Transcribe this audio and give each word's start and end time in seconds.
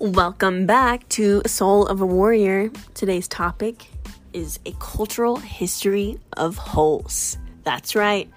Welcome 0.00 0.66
back 0.66 1.08
to 1.10 1.40
Soul 1.46 1.86
of 1.86 2.00
a 2.00 2.06
Warrior. 2.06 2.70
Today's 2.94 3.28
topic 3.28 3.86
is 4.32 4.58
a 4.66 4.72
cultural 4.80 5.36
history 5.36 6.18
of 6.36 6.56
holes. 6.56 7.38
That's 7.62 7.94
right, 7.94 8.28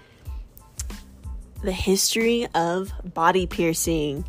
the 1.63 1.71
history 1.71 2.47
of 2.53 2.93
body 3.03 3.47
piercing. 3.47 4.23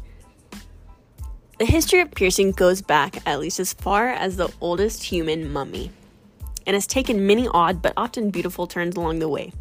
The 1.59 1.66
history 1.66 2.00
of 2.00 2.12
piercing 2.12 2.52
goes 2.52 2.80
back 2.80 3.18
at 3.27 3.40
least 3.40 3.60
as 3.60 3.74
far 3.74 4.08
as 4.08 4.38
the 4.38 4.50
oldest 4.62 5.02
human 5.02 5.52
mummy 5.52 5.90
and 6.66 6.72
has 6.72 6.86
taken 6.86 7.26
many 7.26 7.46
odd 7.48 7.82
but 7.82 7.92
often 7.95 8.30
beautiful 8.30 8.66
turns 8.66 8.96
along 8.96 9.18
the 9.18 9.29
way. 9.29 9.52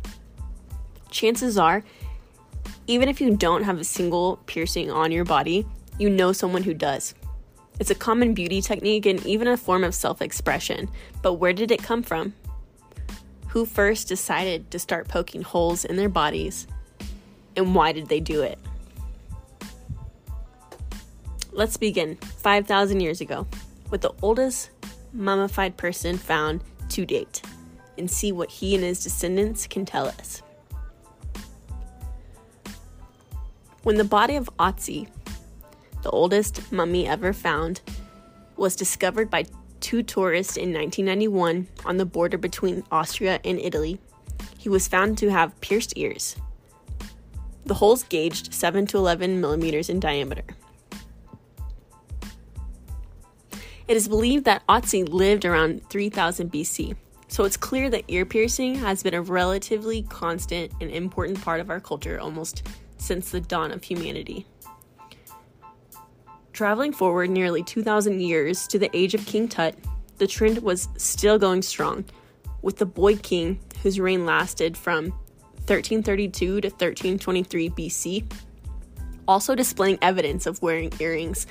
Chances 1.11 1.57
are, 1.57 1.83
even 2.87 3.09
if 3.09 3.19
you 3.19 3.35
don't 3.35 3.63
have 3.63 3.77
a 3.77 3.83
single 3.83 4.37
piercing 4.45 4.89
on 4.89 5.11
your 5.11 5.25
body, 5.25 5.67
you 5.99 6.09
know 6.09 6.31
someone 6.31 6.63
who 6.63 6.73
does. 6.73 7.13
It's 7.79 7.91
a 7.91 7.95
common 7.95 8.33
beauty 8.33 8.61
technique 8.61 9.05
and 9.05 9.23
even 9.25 9.47
a 9.47 9.57
form 9.57 9.83
of 9.83 9.93
self 9.93 10.21
expression. 10.21 10.89
But 11.21 11.33
where 11.33 11.53
did 11.53 11.71
it 11.71 11.83
come 11.83 12.01
from? 12.01 12.33
Who 13.49 13.65
first 13.65 14.07
decided 14.07 14.71
to 14.71 14.79
start 14.79 15.07
poking 15.07 15.43
holes 15.43 15.85
in 15.85 15.95
their 15.95 16.09
bodies? 16.09 16.67
And 17.55 17.73
why 17.75 17.91
did 17.91 18.07
they 18.07 18.19
do 18.19 18.41
it? 18.41 18.57
Let's 21.51 21.77
begin 21.77 22.17
5,000 22.17 22.99
years 22.99 23.21
ago 23.21 23.47
with 23.89 24.01
the 24.01 24.13
oldest 24.21 24.69
mummified 25.13 25.77
person 25.77 26.17
found 26.17 26.61
to 26.89 27.05
date 27.05 27.41
and 27.97 28.09
see 28.09 28.31
what 28.31 28.51
he 28.51 28.75
and 28.75 28.83
his 28.83 29.03
descendants 29.03 29.65
can 29.65 29.85
tell 29.85 30.07
us. 30.07 30.41
When 33.83 33.97
the 33.97 34.03
body 34.03 34.35
of 34.35 34.49
Otzi 34.59 35.07
the 36.03 36.09
oldest 36.11 36.71
mummy 36.71 37.07
ever 37.07 37.33
found, 37.33 37.81
was 38.55 38.75
discovered 38.75 39.29
by 39.29 39.45
two 39.79 40.03
tourists 40.03 40.57
in 40.57 40.73
1991 40.73 41.67
on 41.85 41.97
the 41.97 42.05
border 42.05 42.37
between 42.37 42.83
Austria 42.91 43.39
and 43.43 43.59
Italy. 43.59 43.99
He 44.57 44.69
was 44.69 44.87
found 44.87 45.17
to 45.19 45.29
have 45.29 45.59
pierced 45.61 45.93
ears. 45.95 46.35
The 47.65 47.75
holes 47.75 48.03
gauged 48.03 48.53
7 48.53 48.87
to 48.87 48.97
11 48.97 49.41
millimeters 49.41 49.89
in 49.89 49.99
diameter. 49.99 50.43
It 53.87 53.95
is 53.95 54.07
believed 54.07 54.45
that 54.45 54.65
Otzi 54.67 55.07
lived 55.07 55.45
around 55.45 55.89
3000 55.89 56.51
BC, 56.51 56.95
so 57.29 57.45
it's 57.45 57.57
clear 57.57 57.89
that 57.89 58.03
ear 58.07 58.25
piercing 58.25 58.75
has 58.75 59.03
been 59.03 59.13
a 59.13 59.21
relatively 59.21 60.03
constant 60.03 60.71
and 60.81 60.91
important 60.91 61.41
part 61.41 61.61
of 61.61 61.69
our 61.69 61.79
culture 61.79 62.19
almost 62.19 62.63
since 62.97 63.29
the 63.29 63.39
dawn 63.39 63.71
of 63.71 63.83
humanity. 63.83 64.45
Traveling 66.57 66.91
forward 66.91 67.29
nearly 67.29 67.61
2,000 67.61 68.19
years 68.19 68.65
to 68.69 68.79
the 68.79 68.89
age 68.97 69.13
of 69.13 69.23
King 69.27 69.47
Tut, 69.47 69.75
the 70.17 70.25
trend 70.25 70.57
was 70.63 70.89
still 70.97 71.37
going 71.37 71.61
strong, 71.61 72.03
with 72.63 72.77
the 72.77 72.85
boy 72.87 73.15
king, 73.15 73.59
whose 73.83 73.99
reign 73.99 74.25
lasted 74.25 74.75
from 74.75 75.11
1332 75.67 76.61
to 76.61 76.67
1323 76.69 77.69
BC, 77.69 78.33
also 79.27 79.53
displaying 79.53 79.99
evidence 80.01 80.47
of 80.47 80.59
wearing 80.63 80.91
earrings 80.99 81.45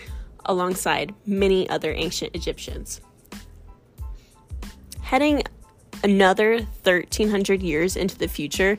alongside 0.47 1.15
many 1.25 1.71
other 1.71 1.93
ancient 1.93 2.35
Egyptians. 2.35 3.01
Heading 5.03 5.45
another 6.03 6.63
1300 6.83 7.63
years 7.63 7.95
into 7.95 8.19
the 8.19 8.27
future 8.27 8.77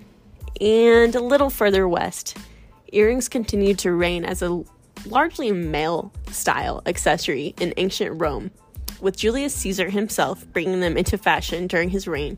and 0.60 1.16
a 1.16 1.24
little 1.24 1.50
further 1.50 1.88
west, 1.88 2.38
earrings 2.92 3.30
continued 3.30 3.80
to 3.80 3.94
reign 3.94 4.26
as 4.26 4.42
a 4.42 4.66
largely 5.06 5.52
male 5.52 6.12
style 6.32 6.82
accessory 6.86 7.54
in 7.60 7.74
ancient 7.78 8.20
Rome, 8.22 8.52
with 9.00 9.18
Julius 9.18 9.54
Caesar 9.56 9.90
himself 9.90 10.46
bringing 10.54 10.80
them 10.80 10.98
into 10.98 11.18
fashion 11.18 11.68
during 11.68 11.90
his 11.90 12.08
reign 12.08 12.38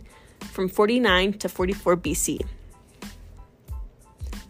from 0.52 0.70
49 0.70 1.34
to 1.34 1.50
44 1.50 1.98
BC. 1.98 2.46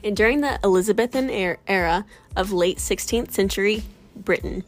And 0.04 0.16
during 0.16 0.42
the 0.42 0.60
Elizabethan 0.64 1.30
er-, 1.30 1.60
era 1.68 2.06
of 2.36 2.52
late 2.52 2.78
16th 2.78 3.32
century 3.32 3.84
Britain, 4.16 4.64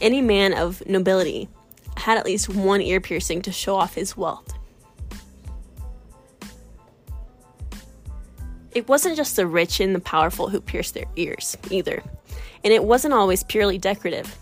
any 0.00 0.20
man 0.20 0.52
of 0.52 0.86
nobility 0.86 1.48
had 1.96 2.18
at 2.18 2.26
least 2.26 2.48
one 2.48 2.80
ear 2.80 3.00
piercing 3.00 3.42
to 3.42 3.52
show 3.52 3.76
off 3.76 3.94
his 3.94 4.16
wealth. 4.16 4.52
It 8.74 8.88
wasn't 8.88 9.16
just 9.16 9.36
the 9.36 9.46
rich 9.46 9.80
and 9.80 9.94
the 9.94 10.00
powerful 10.00 10.48
who 10.48 10.60
pierced 10.60 10.94
their 10.94 11.06
ears, 11.16 11.56
either 11.70 12.02
and 12.64 12.72
it 12.72 12.82
wasn't 12.82 13.14
always 13.14 13.44
purely 13.44 13.78
decorative. 13.78 14.36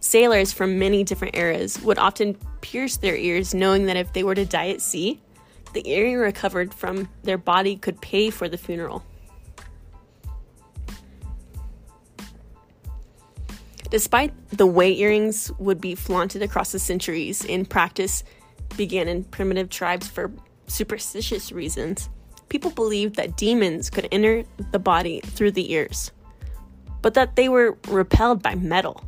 Sailors 0.00 0.52
from 0.52 0.78
many 0.78 1.04
different 1.04 1.36
eras 1.36 1.80
would 1.82 1.98
often 1.98 2.34
pierce 2.60 2.96
their 2.96 3.16
ears, 3.16 3.54
knowing 3.54 3.86
that 3.86 3.96
if 3.96 4.12
they 4.12 4.24
were 4.24 4.34
to 4.34 4.44
die 4.44 4.70
at 4.70 4.82
sea, 4.82 5.20
the 5.72 5.88
earring 5.88 6.16
recovered 6.16 6.74
from 6.74 7.08
their 7.22 7.38
body 7.38 7.76
could 7.76 8.00
pay 8.00 8.28
for 8.28 8.48
the 8.48 8.58
funeral. 8.58 9.04
Despite 13.90 14.32
the 14.50 14.66
way 14.66 14.92
earrings 14.98 15.52
would 15.58 15.80
be 15.80 15.94
flaunted 15.94 16.42
across 16.42 16.72
the 16.72 16.80
centuries, 16.80 17.44
in 17.44 17.64
practice 17.64 18.24
began 18.76 19.06
in 19.06 19.22
primitive 19.22 19.70
tribes 19.70 20.08
for 20.08 20.32
superstitious 20.66 21.52
reasons. 21.52 22.08
People 22.48 22.70
believed 22.70 23.16
that 23.16 23.36
demons 23.36 23.90
could 23.90 24.08
enter 24.12 24.44
the 24.70 24.78
body 24.78 25.20
through 25.20 25.52
the 25.52 25.72
ears 25.72 26.12
but 27.04 27.12
that 27.12 27.36
they 27.36 27.50
were 27.50 27.76
repelled 27.88 28.42
by 28.42 28.54
metal. 28.54 29.04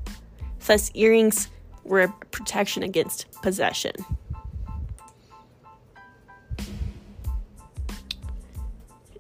Thus, 0.67 0.91
earrings 0.93 1.49
were 1.83 2.03
a 2.03 2.13
protection 2.31 2.83
against 2.83 3.25
possession. 3.41 3.93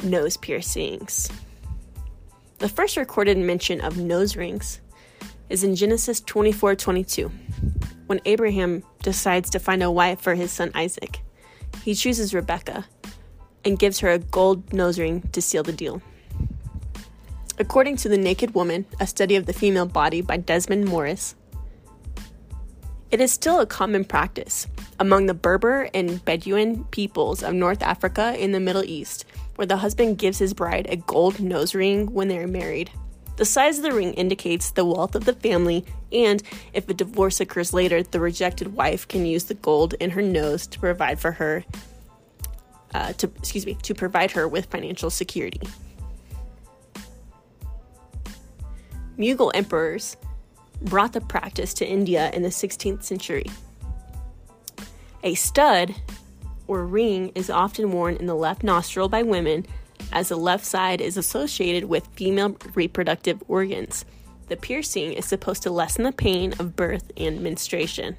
Nose 0.02 0.36
piercings. 0.36 1.30
The 2.58 2.68
first 2.68 2.98
recorded 2.98 3.38
mention 3.38 3.80
of 3.80 3.96
nose 3.96 4.36
rings 4.36 4.82
is 5.48 5.64
in 5.64 5.74
Genesis 5.74 6.20
24 6.20 6.76
22, 6.76 7.30
when 8.08 8.20
Abraham 8.26 8.82
decides 9.02 9.48
to 9.48 9.58
find 9.58 9.82
a 9.82 9.90
wife 9.90 10.20
for 10.20 10.34
his 10.34 10.52
son 10.52 10.70
Isaac. 10.74 11.20
He 11.82 11.94
chooses 11.94 12.34
Rebecca 12.34 12.84
and 13.66 13.78
gives 13.78 13.98
her 13.98 14.10
a 14.10 14.18
gold 14.18 14.72
nose 14.72 14.98
ring 14.98 15.22
to 15.32 15.42
seal 15.42 15.64
the 15.64 15.72
deal. 15.72 16.00
According 17.58 17.96
to 17.98 18.08
The 18.08 18.16
Naked 18.16 18.54
Woman, 18.54 18.86
a 19.00 19.06
study 19.06 19.34
of 19.34 19.46
the 19.46 19.52
female 19.52 19.86
body 19.86 20.20
by 20.20 20.36
Desmond 20.36 20.84
Morris, 20.84 21.34
it 23.10 23.20
is 23.20 23.32
still 23.32 23.60
a 23.60 23.66
common 23.66 24.04
practice 24.04 24.66
among 25.00 25.26
the 25.26 25.34
Berber 25.34 25.88
and 25.92 26.24
Bedouin 26.24 26.84
peoples 26.84 27.42
of 27.42 27.54
North 27.54 27.82
Africa 27.82 28.36
in 28.38 28.52
the 28.52 28.60
Middle 28.60 28.84
East, 28.84 29.24
where 29.56 29.66
the 29.66 29.78
husband 29.78 30.18
gives 30.18 30.38
his 30.38 30.54
bride 30.54 30.86
a 30.88 30.96
gold 30.96 31.40
nose 31.40 31.74
ring 31.74 32.12
when 32.12 32.28
they 32.28 32.38
are 32.38 32.46
married. 32.46 32.90
The 33.36 33.44
size 33.44 33.78
of 33.78 33.84
the 33.84 33.92
ring 33.92 34.14
indicates 34.14 34.70
the 34.70 34.84
wealth 34.84 35.14
of 35.14 35.24
the 35.24 35.34
family, 35.34 35.84
and 36.12 36.42
if 36.72 36.88
a 36.88 36.94
divorce 36.94 37.40
occurs 37.40 37.72
later, 37.72 38.02
the 38.02 38.20
rejected 38.20 38.74
wife 38.74 39.06
can 39.08 39.26
use 39.26 39.44
the 39.44 39.54
gold 39.54 39.94
in 39.94 40.10
her 40.10 40.22
nose 40.22 40.66
to 40.68 40.80
provide 40.80 41.18
for 41.18 41.32
her, 41.32 41.64
uh, 42.96 43.12
to 43.12 43.30
excuse 43.36 43.66
me, 43.66 43.74
to 43.82 43.94
provide 43.94 44.30
her 44.30 44.48
with 44.48 44.66
financial 44.66 45.10
security. 45.10 45.60
Mughal 49.18 49.50
emperors 49.54 50.16
brought 50.80 51.12
the 51.12 51.20
practice 51.20 51.74
to 51.74 51.86
India 51.86 52.30
in 52.32 52.42
the 52.42 52.48
16th 52.48 53.02
century. 53.02 53.44
A 55.22 55.34
stud 55.34 55.94
or 56.66 56.86
ring 56.86 57.32
is 57.34 57.50
often 57.50 57.92
worn 57.92 58.16
in 58.16 58.26
the 58.26 58.34
left 58.34 58.62
nostril 58.62 59.08
by 59.08 59.22
women, 59.22 59.66
as 60.12 60.30
the 60.30 60.36
left 60.36 60.64
side 60.64 61.00
is 61.02 61.18
associated 61.18 61.84
with 61.84 62.06
female 62.14 62.56
reproductive 62.74 63.42
organs. 63.46 64.06
The 64.48 64.56
piercing 64.56 65.12
is 65.12 65.26
supposed 65.26 65.62
to 65.64 65.70
lessen 65.70 66.04
the 66.04 66.12
pain 66.12 66.54
of 66.58 66.76
birth 66.76 67.12
and 67.16 67.42
menstruation. 67.42 68.16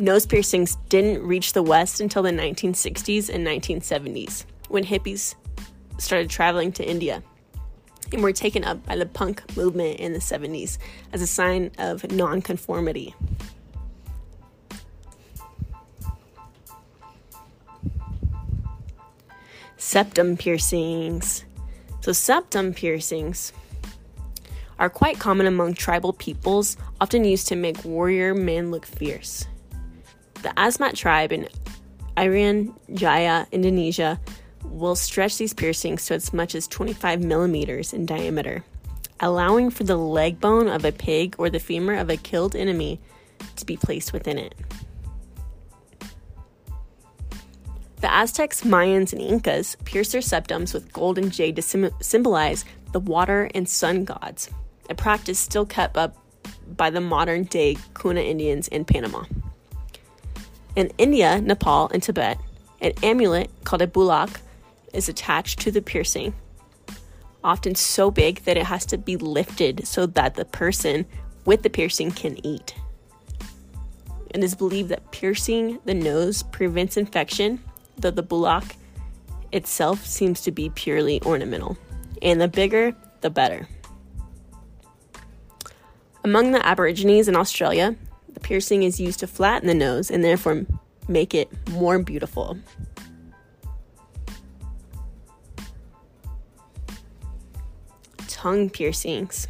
Nose 0.00 0.26
piercings 0.26 0.76
didn't 0.88 1.26
reach 1.26 1.54
the 1.54 1.62
West 1.64 2.00
until 2.00 2.22
the 2.22 2.30
1960s 2.30 3.28
and 3.28 3.44
1970s, 3.44 4.44
when 4.68 4.84
hippies 4.84 5.34
started 5.98 6.30
traveling 6.30 6.70
to 6.70 6.88
India 6.88 7.20
and 8.12 8.22
were 8.22 8.32
taken 8.32 8.62
up 8.62 8.86
by 8.86 8.94
the 8.94 9.06
punk 9.06 9.42
movement 9.56 9.98
in 9.98 10.12
the 10.12 10.20
70s 10.20 10.78
as 11.12 11.20
a 11.20 11.26
sign 11.26 11.72
of 11.78 12.08
nonconformity. 12.12 13.12
Septum 19.78 20.36
piercings. 20.36 21.44
So, 22.02 22.12
septum 22.12 22.72
piercings 22.72 23.52
are 24.78 24.88
quite 24.88 25.18
common 25.18 25.48
among 25.48 25.74
tribal 25.74 26.12
peoples, 26.12 26.76
often 27.00 27.24
used 27.24 27.48
to 27.48 27.56
make 27.56 27.84
warrior 27.84 28.32
men 28.32 28.70
look 28.70 28.86
fierce. 28.86 29.48
The 30.42 30.50
Asmat 30.56 30.94
tribe 30.94 31.32
in 31.32 31.48
Irian 32.16 32.74
Jaya, 32.94 33.46
Indonesia, 33.52 34.20
will 34.64 34.96
stretch 34.96 35.38
these 35.38 35.54
piercings 35.54 36.06
to 36.06 36.14
as 36.14 36.32
much 36.32 36.54
as 36.54 36.66
25 36.68 37.22
millimeters 37.22 37.92
in 37.92 38.06
diameter. 38.06 38.64
allowing 39.20 39.70
for 39.70 39.84
the 39.84 39.96
leg 39.96 40.40
bone 40.40 40.68
of 40.68 40.84
a 40.84 40.92
pig 40.92 41.34
or 41.38 41.50
the 41.50 41.58
femur 41.58 41.94
of 41.94 42.10
a 42.10 42.16
killed 42.16 42.54
enemy 42.54 43.00
to 43.56 43.66
be 43.66 43.76
placed 43.76 44.12
within 44.12 44.38
it. 44.38 44.54
The 48.00 48.12
Aztecs, 48.12 48.62
Mayans, 48.62 49.12
and 49.12 49.20
Incas 49.20 49.76
pierced 49.84 50.12
their 50.12 50.20
septums 50.20 50.72
with 50.72 50.92
gold 50.92 51.18
and 51.18 51.32
jade 51.32 51.56
to 51.56 51.62
sim- 51.62 51.90
symbolize 52.00 52.64
the 52.92 53.00
water 53.00 53.50
and 53.54 53.68
sun 53.68 54.04
gods, 54.04 54.50
a 54.88 54.94
practice 54.94 55.38
still 55.38 55.66
kept 55.66 55.96
up 55.96 56.16
by 56.76 56.90
the 56.90 57.00
modern 57.00 57.44
day 57.44 57.76
Kuna 58.00 58.20
Indians 58.20 58.68
in 58.68 58.84
Panama. 58.84 59.24
In 60.78 60.92
India, 60.96 61.40
Nepal, 61.40 61.90
and 61.92 62.00
Tibet, 62.00 62.38
an 62.80 62.92
amulet 63.02 63.50
called 63.64 63.82
a 63.82 63.88
bulak 63.88 64.38
is 64.92 65.08
attached 65.08 65.58
to 65.62 65.72
the 65.72 65.82
piercing, 65.82 66.34
often 67.42 67.74
so 67.74 68.12
big 68.12 68.44
that 68.44 68.56
it 68.56 68.66
has 68.66 68.86
to 68.86 68.96
be 68.96 69.16
lifted 69.16 69.88
so 69.88 70.06
that 70.06 70.36
the 70.36 70.44
person 70.44 71.04
with 71.44 71.64
the 71.64 71.68
piercing 71.68 72.12
can 72.12 72.38
eat. 72.46 72.76
It 74.32 74.44
is 74.44 74.54
believed 74.54 74.90
that 74.90 75.10
piercing 75.10 75.80
the 75.84 75.94
nose 75.94 76.44
prevents 76.44 76.96
infection, 76.96 77.60
though 77.96 78.12
the 78.12 78.22
bulak 78.22 78.76
itself 79.50 80.06
seems 80.06 80.42
to 80.42 80.52
be 80.52 80.70
purely 80.70 81.20
ornamental. 81.22 81.76
And 82.22 82.40
the 82.40 82.46
bigger, 82.46 82.94
the 83.20 83.30
better. 83.30 83.66
Among 86.22 86.52
the 86.52 86.64
Aborigines 86.64 87.26
in 87.26 87.34
Australia, 87.34 87.96
the 88.38 88.46
piercing 88.46 88.84
is 88.84 89.00
used 89.00 89.18
to 89.18 89.26
flatten 89.26 89.66
the 89.66 89.74
nose 89.74 90.10
and 90.12 90.22
therefore 90.22 90.64
make 91.08 91.34
it 91.34 91.50
more 91.70 91.98
beautiful. 91.98 92.56
Tongue 98.28 98.70
piercings. 98.70 99.48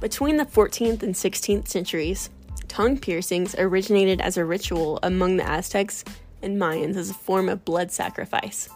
Between 0.00 0.36
the 0.36 0.44
14th 0.44 1.02
and 1.02 1.14
16th 1.14 1.66
centuries, 1.66 2.30
tongue 2.68 2.96
piercings 2.96 3.56
originated 3.58 4.20
as 4.20 4.36
a 4.36 4.44
ritual 4.44 5.00
among 5.02 5.36
the 5.36 5.48
Aztecs 5.48 6.04
and 6.42 6.60
Mayans 6.60 6.96
as 6.96 7.10
a 7.10 7.14
form 7.14 7.48
of 7.48 7.64
blood 7.64 7.90
sacrifice. 7.90 8.68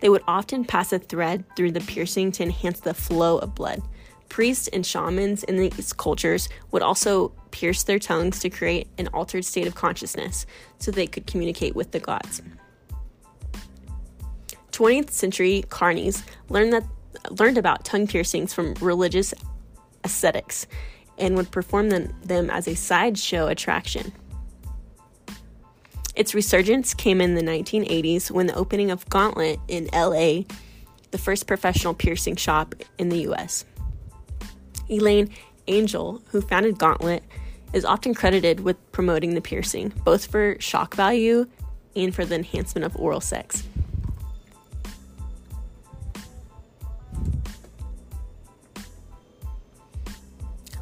They 0.00 0.08
would 0.08 0.22
often 0.26 0.64
pass 0.64 0.92
a 0.92 0.98
thread 0.98 1.44
through 1.56 1.72
the 1.72 1.80
piercing 1.80 2.32
to 2.32 2.42
enhance 2.42 2.80
the 2.80 2.92
flow 2.92 3.38
of 3.38 3.54
blood. 3.54 3.82
Priests 4.34 4.66
and 4.72 4.84
shamans 4.84 5.44
in 5.44 5.58
these 5.58 5.92
cultures 5.92 6.48
would 6.72 6.82
also 6.82 7.28
pierce 7.52 7.84
their 7.84 8.00
tongues 8.00 8.40
to 8.40 8.50
create 8.50 8.88
an 8.98 9.06
altered 9.14 9.44
state 9.44 9.68
of 9.68 9.76
consciousness 9.76 10.44
so 10.80 10.90
they 10.90 11.06
could 11.06 11.24
communicate 11.28 11.76
with 11.76 11.92
the 11.92 12.00
gods. 12.00 12.42
20th 14.72 15.10
century 15.10 15.64
carnies 15.68 16.24
learned 16.48 16.72
that 16.72 16.82
learned 17.38 17.58
about 17.58 17.84
tongue 17.84 18.08
piercings 18.08 18.52
from 18.52 18.74
religious 18.80 19.34
ascetics 20.02 20.66
and 21.16 21.36
would 21.36 21.52
perform 21.52 21.90
them, 21.90 22.12
them 22.24 22.50
as 22.50 22.66
a 22.66 22.74
sideshow 22.74 23.46
attraction. 23.46 24.12
Its 26.16 26.34
resurgence 26.34 26.92
came 26.92 27.20
in 27.20 27.36
the 27.36 27.42
1980s 27.42 28.32
when 28.32 28.48
the 28.48 28.54
opening 28.56 28.90
of 28.90 29.08
Gauntlet 29.08 29.60
in 29.68 29.88
LA, 29.94 30.42
the 31.12 31.18
first 31.18 31.46
professional 31.46 31.94
piercing 31.94 32.34
shop 32.34 32.74
in 32.98 33.10
the 33.10 33.28
US. 33.30 33.64
Elayne 34.90 35.30
Angel, 35.66 36.22
who 36.28 36.40
founded 36.40 36.78
Gauntlet, 36.78 37.22
is 37.72 37.84
often 37.84 38.14
credited 38.14 38.60
with 38.60 38.76
promoting 38.92 39.34
the 39.34 39.40
piercing, 39.40 39.92
both 40.04 40.26
for 40.26 40.56
shock 40.60 40.94
value 40.94 41.46
and 41.96 42.14
for 42.14 42.24
the 42.24 42.34
enhancement 42.34 42.84
of 42.84 42.96
oral 42.96 43.20
sex. 43.20 43.64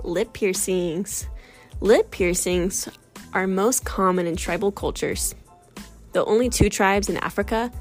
Lip 0.04 0.32
piercings. 0.32 1.26
Lip 1.80 2.10
piercings 2.10 2.88
are 3.32 3.46
most 3.46 3.84
common 3.84 4.26
in 4.26 4.36
tribal 4.36 4.72
cultures. 4.72 5.34
The 6.12 6.24
only 6.24 6.50
two 6.50 6.68
tribes 6.68 7.08
in 7.08 7.16
Africa, 7.18 7.72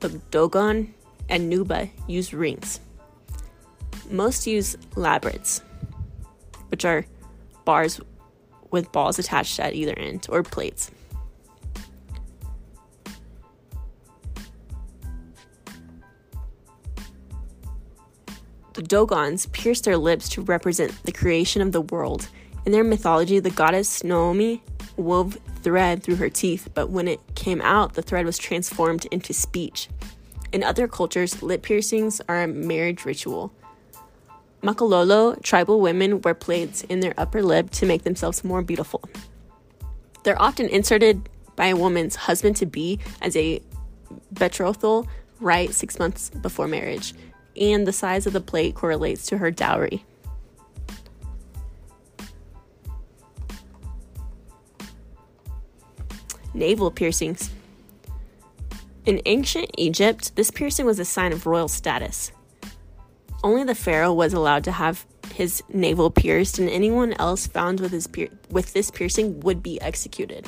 the 0.00 0.08
Dogon 0.30 0.94
and 1.28 1.52
Nuba, 1.52 1.90
use 2.06 2.32
rings. 2.32 2.80
Most 4.10 4.46
use 4.46 4.76
labrets, 4.94 5.62
which 6.68 6.84
are 6.84 7.06
bars 7.64 8.00
with 8.70 8.92
balls 8.92 9.18
attached 9.18 9.58
at 9.60 9.74
either 9.74 9.98
end, 9.98 10.26
or 10.30 10.42
plates. 10.42 10.90
The 18.74 18.82
Dogons 18.82 19.46
pierced 19.46 19.84
their 19.84 19.96
lips 19.96 20.28
to 20.30 20.42
represent 20.42 20.92
the 21.04 21.12
creation 21.12 21.62
of 21.62 21.72
the 21.72 21.80
world. 21.80 22.28
In 22.66 22.72
their 22.72 22.84
mythology, 22.84 23.38
the 23.38 23.50
goddess 23.50 24.04
Naomi 24.04 24.62
wove 24.98 25.38
thread 25.62 26.02
through 26.02 26.16
her 26.16 26.28
teeth, 26.28 26.68
but 26.74 26.90
when 26.90 27.08
it 27.08 27.20
came 27.34 27.62
out, 27.62 27.94
the 27.94 28.02
thread 28.02 28.26
was 28.26 28.36
transformed 28.36 29.06
into 29.06 29.32
speech. 29.32 29.88
In 30.52 30.62
other 30.62 30.86
cultures, 30.86 31.42
lip 31.42 31.62
piercings 31.62 32.20
are 32.28 32.42
a 32.42 32.46
marriage 32.46 33.04
ritual. 33.04 33.52
Makololo 34.66 35.40
tribal 35.44 35.80
women 35.80 36.20
wear 36.22 36.34
plates 36.34 36.82
in 36.82 36.98
their 36.98 37.14
upper 37.16 37.40
lip 37.40 37.70
to 37.70 37.86
make 37.86 38.02
themselves 38.02 38.42
more 38.42 38.62
beautiful. 38.62 39.00
They're 40.24 40.42
often 40.42 40.68
inserted 40.68 41.28
by 41.54 41.66
a 41.66 41.76
woman's 41.76 42.16
husband 42.16 42.56
to 42.56 42.66
be 42.66 42.98
as 43.22 43.36
a 43.36 43.62
betrothal 44.32 45.06
rite 45.38 45.72
six 45.72 46.00
months 46.00 46.30
before 46.30 46.66
marriage, 46.66 47.14
and 47.56 47.86
the 47.86 47.92
size 47.92 48.26
of 48.26 48.32
the 48.32 48.40
plate 48.40 48.74
correlates 48.74 49.26
to 49.26 49.38
her 49.38 49.52
dowry. 49.52 50.04
Navel 56.54 56.90
piercings. 56.90 57.50
In 59.04 59.22
ancient 59.26 59.70
Egypt, 59.78 60.34
this 60.34 60.50
piercing 60.50 60.86
was 60.86 60.98
a 60.98 61.04
sign 61.04 61.32
of 61.32 61.46
royal 61.46 61.68
status. 61.68 62.32
Only 63.46 63.62
the 63.62 63.76
pharaoh 63.76 64.12
was 64.12 64.32
allowed 64.32 64.64
to 64.64 64.72
have 64.72 65.06
his 65.32 65.62
navel 65.68 66.10
pierced, 66.10 66.58
and 66.58 66.68
anyone 66.68 67.12
else 67.12 67.46
found 67.46 67.78
with, 67.78 67.92
his 67.92 68.08
pier- 68.08 68.36
with 68.50 68.72
this 68.72 68.90
piercing 68.90 69.38
would 69.38 69.62
be 69.62 69.80
executed. 69.80 70.44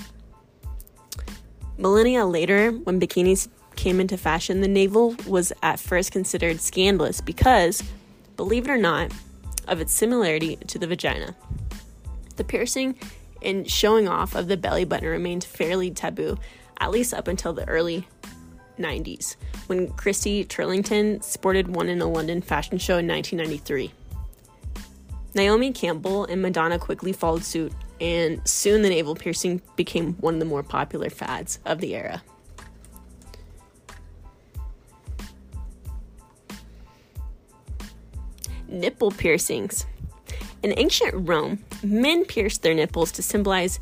Millennia 1.77 2.27
later, 2.27 2.73
when 2.73 2.99
bikinis 3.00 3.47
came 3.77 4.00
into 4.00 4.17
fashion, 4.17 4.62
the 4.62 4.67
navel 4.67 5.14
was 5.28 5.52
at 5.62 5.78
first 5.78 6.11
considered 6.11 6.61
scandalous 6.61 7.21
because, 7.21 7.85
believe 8.37 8.67
it 8.67 8.73
or 8.73 8.76
not, 8.76 9.12
of 9.69 9.81
its 9.81 9.93
similarity 9.93 10.57
to 10.67 10.76
the 10.76 10.88
vagina. 10.88 11.37
The 12.35 12.43
piercing 12.43 12.99
and 13.43 13.71
showing 13.71 14.09
off 14.09 14.35
of 14.35 14.49
the 14.49 14.57
belly 14.57 14.85
button 14.85 15.09
remained 15.09 15.45
fairly 15.45 15.93
taboo, 15.93 16.37
at 16.81 16.90
least 16.90 17.14
up 17.14 17.28
until 17.28 17.52
the 17.52 17.69
early 17.69 18.09
90s, 18.78 19.37
when 19.66 19.88
Christy 19.92 20.44
Turlington 20.44 21.23
sported 21.23 21.68
one 21.68 21.88
in 21.88 22.00
a 22.00 22.06
London 22.06 22.40
fashion 22.40 22.78
show 22.78 22.99
in 22.99 23.06
1993. 23.06 23.92
Naomi 25.35 25.73
Campbell 25.73 26.25
and 26.25 26.40
Madonna 26.42 26.78
quickly 26.78 27.12
followed 27.12 27.44
suit, 27.44 27.73
and 28.00 28.47
soon 28.49 28.82
the 28.82 28.88
navel 28.88 29.14
piercing 29.14 29.61
became 29.76 30.14
one 30.14 30.35
of 30.35 30.40
the 30.40 30.47
more 30.47 30.62
popular 30.62 31.11
fads 31.11 31.58
of 31.64 31.80
the 31.80 31.94
era. 31.94 32.23
Nipple 38.66 39.11
piercings. 39.11 39.87
In 40.62 40.75
ancient 40.76 41.28
Rome, 41.28 41.64
men 41.82 42.25
pierced 42.25 42.62
their 42.62 42.75
nipples 42.75 43.12
to 43.12 43.23
symbolize 43.23 43.80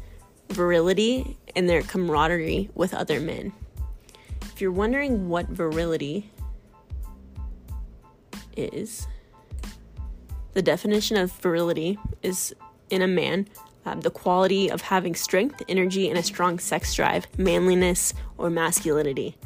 virility 0.50 1.36
and 1.54 1.68
their 1.68 1.82
camaraderie 1.82 2.68
with 2.74 2.94
other 2.94 3.18
men. 3.18 3.52
If 4.56 4.62
you're 4.62 4.72
wondering 4.72 5.28
what 5.28 5.48
virility 5.48 6.30
is, 8.56 9.06
the 10.54 10.62
definition 10.62 11.18
of 11.18 11.30
virility 11.30 11.98
is 12.22 12.54
in 12.88 13.02
a 13.02 13.06
man 13.06 13.48
um, 13.84 14.00
the 14.00 14.10
quality 14.10 14.70
of 14.70 14.80
having 14.80 15.14
strength, 15.14 15.62
energy, 15.68 16.08
and 16.08 16.18
a 16.18 16.22
strong 16.22 16.58
sex 16.58 16.94
drive, 16.94 17.26
manliness, 17.38 18.14
or 18.38 18.48
masculinity. 18.48 19.36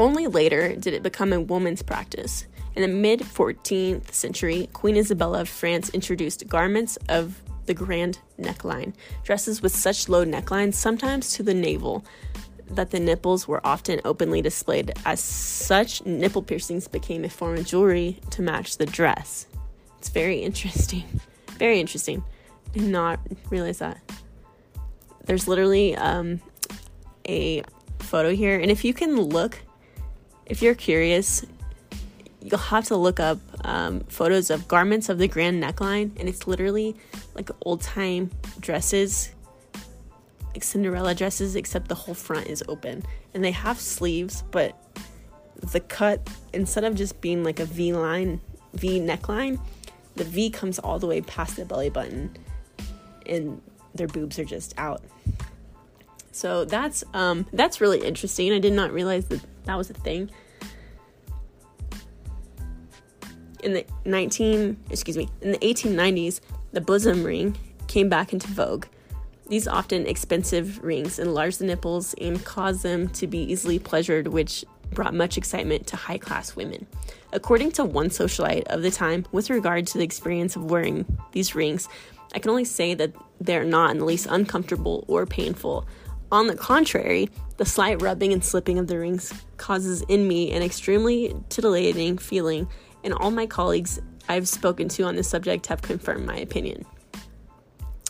Only 0.00 0.26
later 0.26 0.74
did 0.74 0.94
it 0.94 1.04
become 1.04 1.32
a 1.32 1.40
woman's 1.40 1.82
practice. 1.84 2.48
In 2.74 2.82
the 2.82 2.88
mid 2.88 3.20
14th 3.20 4.12
century, 4.12 4.68
Queen 4.72 4.96
Isabella 4.96 5.42
of 5.42 5.48
France 5.48 5.90
introduced 5.90 6.48
garments 6.48 6.98
of 7.08 7.40
the 7.68 7.74
grand 7.74 8.18
neckline, 8.40 8.92
dresses 9.22 9.62
with 9.62 9.74
such 9.74 10.08
low 10.08 10.24
necklines, 10.24 10.74
sometimes 10.74 11.32
to 11.34 11.44
the 11.44 11.54
navel, 11.54 12.04
that 12.70 12.90
the 12.90 12.98
nipples 12.98 13.46
were 13.46 13.64
often 13.64 14.00
openly 14.04 14.42
displayed. 14.42 14.92
As 15.06 15.20
such, 15.20 16.04
nipple 16.04 16.42
piercings 16.42 16.88
became 16.88 17.24
a 17.24 17.28
form 17.28 17.58
of 17.58 17.66
jewelry 17.66 18.18
to 18.30 18.42
match 18.42 18.78
the 18.78 18.86
dress. 18.86 19.46
It's 19.98 20.08
very 20.08 20.38
interesting. 20.40 21.04
Very 21.58 21.80
interesting. 21.80 22.22
Did 22.72 22.84
not 22.84 23.18
realize 23.50 23.80
that. 23.80 23.98
There's 25.24 25.48
literally 25.48 25.96
um, 25.96 26.40
a 27.28 27.64
photo 27.98 28.32
here, 28.32 28.60
and 28.60 28.70
if 28.70 28.84
you 28.84 28.94
can 28.94 29.20
look, 29.20 29.58
if 30.46 30.62
you're 30.62 30.76
curious, 30.76 31.44
you'll 32.42 32.58
have 32.58 32.84
to 32.86 32.96
look 32.96 33.20
up 33.20 33.38
um, 33.64 34.00
photos 34.08 34.50
of 34.50 34.68
garments 34.68 35.08
of 35.08 35.18
the 35.18 35.28
grand 35.28 35.62
neckline, 35.62 36.18
and 36.18 36.28
it's 36.28 36.46
literally 36.46 36.96
like 37.34 37.50
old 37.62 37.80
time 37.80 38.30
dresses, 38.60 39.30
like 40.54 40.62
Cinderella 40.62 41.14
dresses, 41.14 41.56
except 41.56 41.88
the 41.88 41.94
whole 41.94 42.14
front 42.14 42.46
is 42.46 42.62
open, 42.68 43.04
and 43.34 43.44
they 43.44 43.50
have 43.50 43.80
sleeves, 43.80 44.42
but 44.50 44.76
the 45.72 45.80
cut 45.80 46.28
instead 46.52 46.84
of 46.84 46.94
just 46.94 47.20
being 47.20 47.42
like 47.42 47.58
a 47.58 47.64
V 47.64 47.92
line, 47.92 48.40
V 48.74 49.00
neckline, 49.00 49.58
the 50.14 50.24
V 50.24 50.50
comes 50.50 50.78
all 50.78 50.98
the 50.98 51.06
way 51.06 51.20
past 51.20 51.56
the 51.56 51.64
belly 51.64 51.90
button, 51.90 52.36
and 53.26 53.60
their 53.94 54.08
boobs 54.08 54.38
are 54.38 54.44
just 54.44 54.74
out. 54.78 55.02
So 56.30 56.64
that's 56.64 57.02
um, 57.14 57.46
that's 57.52 57.80
really 57.80 57.98
interesting. 58.06 58.52
I 58.52 58.60
did 58.60 58.72
not 58.72 58.92
realize 58.92 59.26
that 59.26 59.40
that 59.64 59.76
was 59.76 59.90
a 59.90 59.94
thing. 59.94 60.30
In 63.62 63.74
the 63.74 63.84
19, 64.04 64.76
excuse 64.90 65.16
me, 65.16 65.28
in 65.40 65.52
the 65.52 65.58
1890s, 65.58 66.40
the 66.72 66.80
bosom 66.80 67.24
ring 67.24 67.56
came 67.86 68.08
back 68.08 68.32
into 68.32 68.48
vogue. 68.48 68.86
These 69.48 69.66
often 69.66 70.06
expensive 70.06 70.82
rings 70.84 71.18
enlarged 71.18 71.58
the 71.58 71.64
nipples 71.64 72.14
and 72.20 72.44
caused 72.44 72.82
them 72.82 73.08
to 73.10 73.26
be 73.26 73.38
easily 73.38 73.78
pleasured, 73.78 74.28
which 74.28 74.64
brought 74.90 75.14
much 75.14 75.38
excitement 75.38 75.86
to 75.86 75.96
high 75.96 76.18
class 76.18 76.54
women. 76.54 76.86
According 77.32 77.72
to 77.72 77.84
one 77.84 78.08
socialite 78.08 78.64
of 78.64 78.82
the 78.82 78.90
time, 78.90 79.24
with 79.32 79.50
regard 79.50 79.86
to 79.88 79.98
the 79.98 80.04
experience 80.04 80.56
of 80.56 80.70
wearing 80.70 81.04
these 81.32 81.54
rings, 81.54 81.88
I 82.34 82.38
can 82.38 82.50
only 82.50 82.64
say 82.64 82.94
that 82.94 83.12
they're 83.40 83.64
not 83.64 83.90
in 83.90 83.98
the 83.98 84.04
least 84.04 84.26
uncomfortable 84.30 85.04
or 85.08 85.26
painful. 85.26 85.86
On 86.30 86.46
the 86.46 86.56
contrary, 86.56 87.30
the 87.56 87.64
slight 87.64 88.02
rubbing 88.02 88.32
and 88.32 88.44
slipping 88.44 88.78
of 88.78 88.86
the 88.86 88.98
rings 88.98 89.32
causes 89.56 90.02
in 90.02 90.28
me 90.28 90.52
an 90.52 90.62
extremely 90.62 91.34
titillating 91.48 92.18
feeling, 92.18 92.68
and 93.04 93.14
all 93.14 93.30
my 93.30 93.46
colleagues 93.46 94.00
I've 94.28 94.48
spoken 94.48 94.88
to 94.90 95.04
on 95.04 95.16
this 95.16 95.28
subject 95.28 95.66
have 95.66 95.82
confirmed 95.82 96.26
my 96.26 96.36
opinion. 96.36 96.84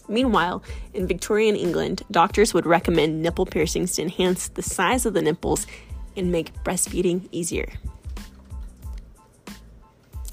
Meanwhile, 0.08 0.62
in 0.94 1.06
Victorian 1.06 1.54
England, 1.54 2.02
doctors 2.10 2.54
would 2.54 2.66
recommend 2.66 3.22
nipple 3.22 3.44
piercings 3.44 3.94
to 3.96 4.02
enhance 4.02 4.48
the 4.48 4.62
size 4.62 5.04
of 5.04 5.12
the 5.12 5.22
nipples 5.22 5.66
and 6.16 6.32
make 6.32 6.54
breastfeeding 6.64 7.28
easier. 7.30 7.70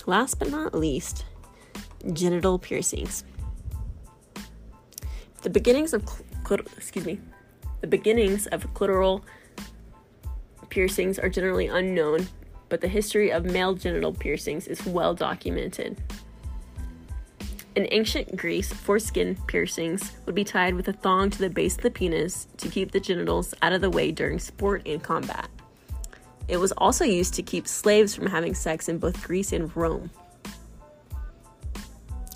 Last 0.06 0.40
but 0.40 0.50
not 0.50 0.74
least, 0.74 1.26
genital 2.14 2.58
piercings. 2.58 3.24
The 5.42 5.50
beginnings 5.50 5.94
of 5.94 6.08
cl- 6.48 6.62
excuse 6.78 7.06
me, 7.06 7.20
the 7.82 7.88
beginnings 7.88 8.48
of 8.48 8.74
clitoral 8.74 9.24
piercings 10.70 11.20
are 11.20 11.30
generally 11.30 11.68
unknown, 11.68 12.28
but 12.70 12.82
the 12.82 12.88
history 12.88 13.32
of 13.32 13.46
male 13.46 13.74
genital 13.74 14.14
piercings 14.14 14.68
is 14.68 14.86
well 14.86 15.14
documented. 15.14 16.02
In 17.76 17.88
ancient 17.92 18.38
Greece, 18.38 18.72
foreskin 18.72 19.36
piercings 19.48 20.14
would 20.26 20.36
be 20.36 20.46
tied 20.46 20.76
with 20.76 20.88
a 20.88 20.94
thong 20.94 21.30
to 21.32 21.40
the 21.40 21.50
base 21.50 21.76
of 21.76 21.82
the 21.82 21.92
penis 21.92 22.48
to 22.58 22.70
keep 22.70 22.92
the 22.92 23.02
genitals 23.02 23.54
out 23.62 23.74
of 23.74 23.82
the 23.82 23.90
way 23.90 24.12
during 24.12 24.40
sport 24.40 24.84
and 24.86 25.04
combat. 25.04 25.50
It 26.48 26.58
was 26.58 26.72
also 26.74 27.04
used 27.04 27.34
to 27.34 27.44
keep 27.44 27.68
slaves 27.68 28.16
from 28.16 28.28
having 28.28 28.54
sex 28.54 28.88
in 28.88 28.98
both 28.98 29.22
Greece 29.24 29.52
and 29.52 29.76
Rome. 29.76 30.10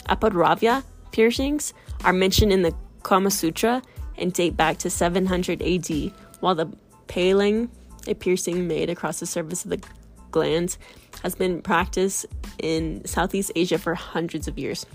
Apadravya 0.10 0.84
piercings 1.12 1.74
are 2.04 2.14
mentioned 2.14 2.52
in 2.52 2.64
the 2.64 2.76
Kama 3.04 3.32
Sutra 3.32 3.82
and 4.18 4.34
date 4.34 4.58
back 4.58 4.78
to 4.80 4.90
700 4.90 5.62
AD, 5.62 6.12
while 6.42 6.56
the 6.56 6.68
paling, 7.08 7.70
a 8.08 8.14
piercing 8.14 8.68
made 8.68 8.90
across 8.90 9.20
the 9.20 9.26
surface 9.26 9.64
of 9.64 9.70
the 9.70 9.82
glands, 10.32 10.78
has 11.24 11.36
been 11.36 11.62
practiced 11.62 12.26
in 12.60 13.06
Southeast 13.06 13.52
Asia 13.56 13.78
for 13.78 13.96
hundreds 13.96 14.48
of 14.48 14.58
years. 14.58 14.86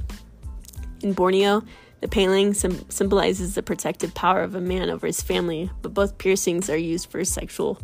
In 1.03 1.13
Borneo, 1.13 1.63
the 2.01 2.09
paling 2.09 2.55
sim- 2.55 2.89
symbolizes 2.91 3.55
the 3.55 3.63
protective 3.63 4.15
power 4.15 4.43
of 4.43 4.55
a 4.55 4.61
man 4.61 4.91
over 4.91 5.07
his 5.07 5.23
family, 5.23 5.71
but 5.83 5.95
both 5.95 6.19
piercings 6.19 6.69
are 6.69 6.77
used 6.77 7.11
for 7.11 7.25
sexual 7.25 7.81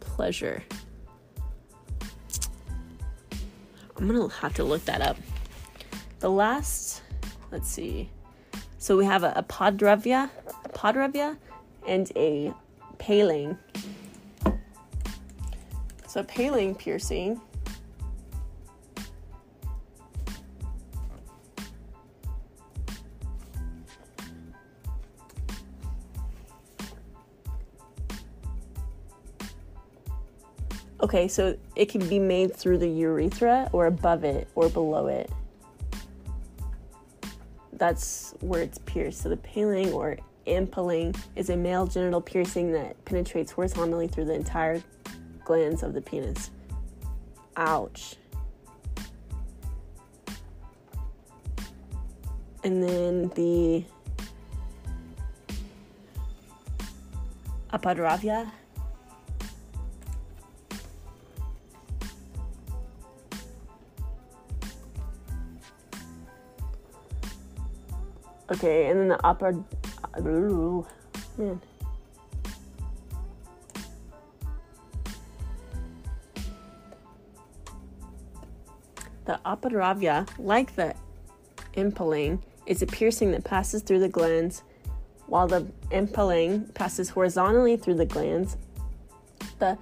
pleasure. 0.00 0.62
I'm 3.96 4.08
gonna 4.08 4.28
have 4.28 4.54
to 4.54 4.64
look 4.64 4.84
that 4.86 5.00
up. 5.00 5.16
The 6.20 6.30
last, 6.30 7.02
let's 7.50 7.68
see. 7.68 8.10
So 8.78 8.96
we 8.96 9.04
have 9.04 9.22
a, 9.22 9.32
a 9.36 9.42
podravya, 9.42 10.30
a 10.64 10.68
podravya, 10.70 11.36
and 11.86 12.10
a 12.16 12.52
paling. 12.98 13.56
So 16.12 16.22
paling 16.24 16.74
piercing 16.74 17.40
Okay, 31.00 31.28
so 31.28 31.56
it 31.76 31.86
can 31.86 32.06
be 32.06 32.18
made 32.18 32.54
through 32.54 32.76
the 32.76 32.88
urethra 32.88 33.70
or 33.72 33.86
above 33.86 34.24
it 34.24 34.48
or 34.54 34.68
below 34.68 35.06
it. 35.06 35.30
That's 37.72 38.34
where 38.40 38.60
it's 38.60 38.76
pierced. 38.84 39.22
So 39.22 39.30
the 39.30 39.38
paling 39.38 39.90
or 39.94 40.18
ampallang 40.46 41.18
is 41.36 41.48
a 41.48 41.56
male 41.56 41.86
genital 41.86 42.20
piercing 42.20 42.70
that 42.72 43.02
penetrates 43.06 43.50
horizontally 43.50 44.08
through 44.08 44.26
the 44.26 44.34
entire 44.34 44.82
glands 45.44 45.82
of 45.82 45.94
the 45.94 46.00
penis. 46.00 46.50
Ouch. 47.56 48.16
And 52.64 52.82
then 52.82 53.28
the 53.34 53.84
apadravya 57.72 58.50
Okay, 68.52 68.90
and 68.90 69.00
then 69.00 69.08
the 69.08 69.26
upper. 69.26 69.52
Man. 71.38 71.60
The 79.24 79.40
apadravya, 79.46 80.28
like 80.38 80.74
the 80.74 80.94
ampallang, 81.76 82.40
is 82.66 82.82
a 82.82 82.86
piercing 82.86 83.30
that 83.32 83.44
passes 83.44 83.82
through 83.82 84.00
the 84.00 84.08
glands, 84.08 84.62
while 85.26 85.46
the 85.46 85.66
ampallang 85.90 86.72
passes 86.74 87.10
horizontally 87.10 87.76
through 87.76 87.94
the 87.94 88.06
glands. 88.06 88.56
The 89.58 89.78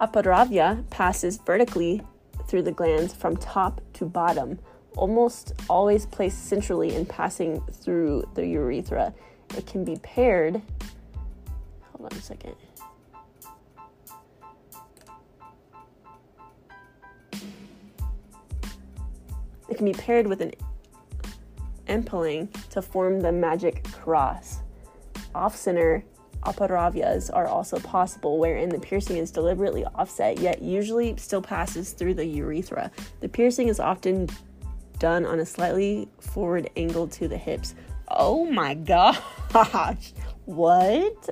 apadravya 0.00 0.88
passes 0.90 1.36
vertically 1.36 2.02
through 2.46 2.62
the 2.62 2.72
glands 2.72 3.14
from 3.14 3.36
top 3.36 3.80
to 3.94 4.06
bottom, 4.06 4.58
almost 4.96 5.52
always 5.68 6.06
placed 6.06 6.46
centrally 6.46 6.96
and 6.96 7.08
passing 7.08 7.60
through 7.70 8.28
the 8.34 8.46
urethra. 8.46 9.14
It 9.56 9.66
can 9.66 9.84
be 9.84 9.96
paired. 10.02 10.62
Hold 11.92 12.12
on 12.12 12.18
a 12.18 12.22
second. 12.22 12.54
It 19.68 19.76
can 19.76 19.86
be 19.86 19.92
paired 19.92 20.26
with 20.26 20.40
an 20.40 20.52
ampallang 21.88 22.48
to 22.70 22.82
form 22.82 23.20
the 23.20 23.32
magic 23.32 23.84
cross. 23.92 24.60
Off 25.34 25.56
center 25.56 26.04
aparavyas 26.44 27.30
are 27.32 27.46
also 27.46 27.78
possible, 27.80 28.38
wherein 28.38 28.68
the 28.68 28.78
piercing 28.78 29.16
is 29.16 29.30
deliberately 29.30 29.84
offset, 29.94 30.38
yet 30.38 30.62
usually 30.62 31.16
still 31.16 31.42
passes 31.42 31.92
through 31.92 32.14
the 32.14 32.24
urethra. 32.24 32.90
The 33.20 33.28
piercing 33.28 33.68
is 33.68 33.80
often 33.80 34.28
done 34.98 35.24
on 35.24 35.40
a 35.40 35.46
slightly 35.46 36.08
forward 36.20 36.70
angle 36.76 37.08
to 37.08 37.28
the 37.28 37.36
hips. 37.36 37.74
Oh 38.08 38.46
my 38.50 38.74
gosh. 39.52 40.12
What? 40.44 41.30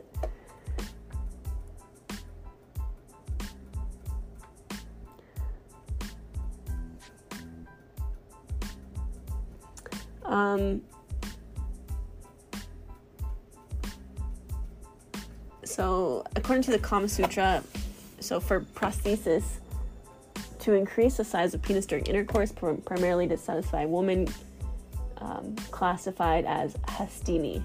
Um, 10.37 10.83
so, 15.65 16.27
according 16.37 16.63
to 16.65 16.73
the 16.73 16.79
Kama 16.79 17.09
Sutra, 17.09 17.65
so 18.21 18.39
for 18.39 18.61
prosthesis, 18.61 19.45
to 20.59 20.75
increase 20.75 21.17
the 21.17 21.25
size 21.25 21.55
of 21.55 21.63
penis 21.63 21.87
during 21.87 22.05
intercourse, 22.05 22.53
primarily 22.53 23.27
to 23.29 23.39
satisfy 23.39 23.87
women, 23.87 24.29
um, 25.19 25.57
classified 25.71 26.45
as 26.45 26.75
hastini. 26.87 27.63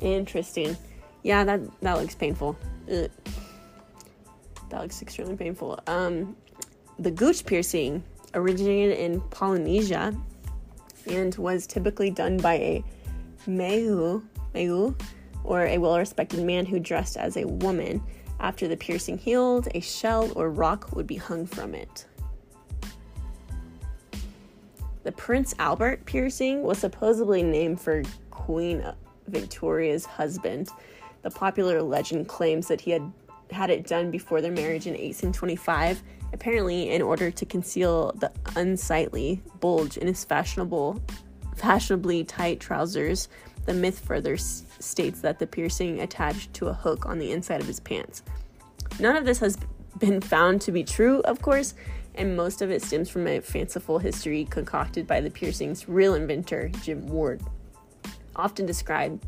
Interesting. 0.00 0.76
Yeah, 1.22 1.44
that 1.44 1.80
that 1.80 1.94
looks 1.94 2.14
painful. 2.14 2.58
Ugh. 2.92 3.10
That 4.70 4.82
looks 4.82 5.02
extremely 5.02 5.36
painful. 5.36 5.78
Um, 5.86 6.36
the 6.98 7.10
gooch 7.10 7.44
piercing 7.44 8.02
originated 8.34 8.98
in 8.98 9.20
Polynesia 9.20 10.14
and 11.06 11.34
was 11.34 11.66
typically 11.66 12.10
done 12.10 12.36
by 12.36 12.54
a 12.54 12.84
mehu, 13.46 14.22
mehu 14.54 15.00
or 15.44 15.66
a 15.66 15.78
well-respected 15.78 16.44
man 16.44 16.66
who 16.66 16.78
dressed 16.78 17.16
as 17.16 17.36
a 17.36 17.46
woman. 17.46 18.02
After 18.38 18.68
the 18.68 18.76
piercing 18.76 19.18
healed, 19.18 19.68
a 19.74 19.80
shell 19.80 20.32
or 20.36 20.50
rock 20.50 20.94
would 20.94 21.06
be 21.06 21.16
hung 21.16 21.46
from 21.46 21.74
it. 21.74 22.06
The 25.02 25.12
Prince 25.12 25.54
Albert 25.58 26.04
piercing 26.04 26.62
was 26.62 26.78
supposedly 26.78 27.42
named 27.42 27.80
for 27.80 28.02
Queen 28.30 28.84
Victoria's 29.26 30.04
husband. 30.04 30.68
The 31.22 31.30
popular 31.30 31.82
legend 31.82 32.28
claims 32.28 32.68
that 32.68 32.80
he 32.80 32.90
had 32.90 33.12
had 33.52 33.70
it 33.70 33.86
done 33.86 34.10
before 34.10 34.40
their 34.40 34.52
marriage 34.52 34.86
in 34.86 34.92
1825, 34.92 36.02
apparently 36.32 36.90
in 36.90 37.02
order 37.02 37.30
to 37.30 37.46
conceal 37.46 38.12
the 38.12 38.30
unsightly 38.56 39.42
bulge 39.60 39.96
in 39.96 40.06
his 40.06 40.24
fashionable 40.24 41.00
fashionably 41.56 42.24
tight 42.24 42.58
trousers. 42.58 43.28
The 43.66 43.74
myth 43.74 44.00
further 44.00 44.34
s- 44.34 44.64
states 44.78 45.20
that 45.20 45.38
the 45.38 45.46
piercing 45.46 46.00
attached 46.00 46.54
to 46.54 46.68
a 46.68 46.72
hook 46.72 47.06
on 47.06 47.18
the 47.18 47.32
inside 47.32 47.60
of 47.60 47.66
his 47.66 47.80
pants. 47.80 48.22
None 48.98 49.16
of 49.16 49.24
this 49.26 49.38
has 49.40 49.58
been 49.98 50.20
found 50.20 50.62
to 50.62 50.72
be 50.72 50.82
true, 50.82 51.20
of 51.20 51.42
course, 51.42 51.74
and 52.14 52.36
most 52.36 52.62
of 52.62 52.70
it 52.70 52.82
stems 52.82 53.10
from 53.10 53.26
a 53.26 53.40
fanciful 53.40 53.98
history 53.98 54.46
concocted 54.46 55.06
by 55.06 55.20
the 55.20 55.30
piercing's 55.30 55.88
real 55.88 56.14
inventor, 56.14 56.70
Jim 56.82 57.06
Ward, 57.06 57.42
often 58.34 58.66
described 58.66 59.24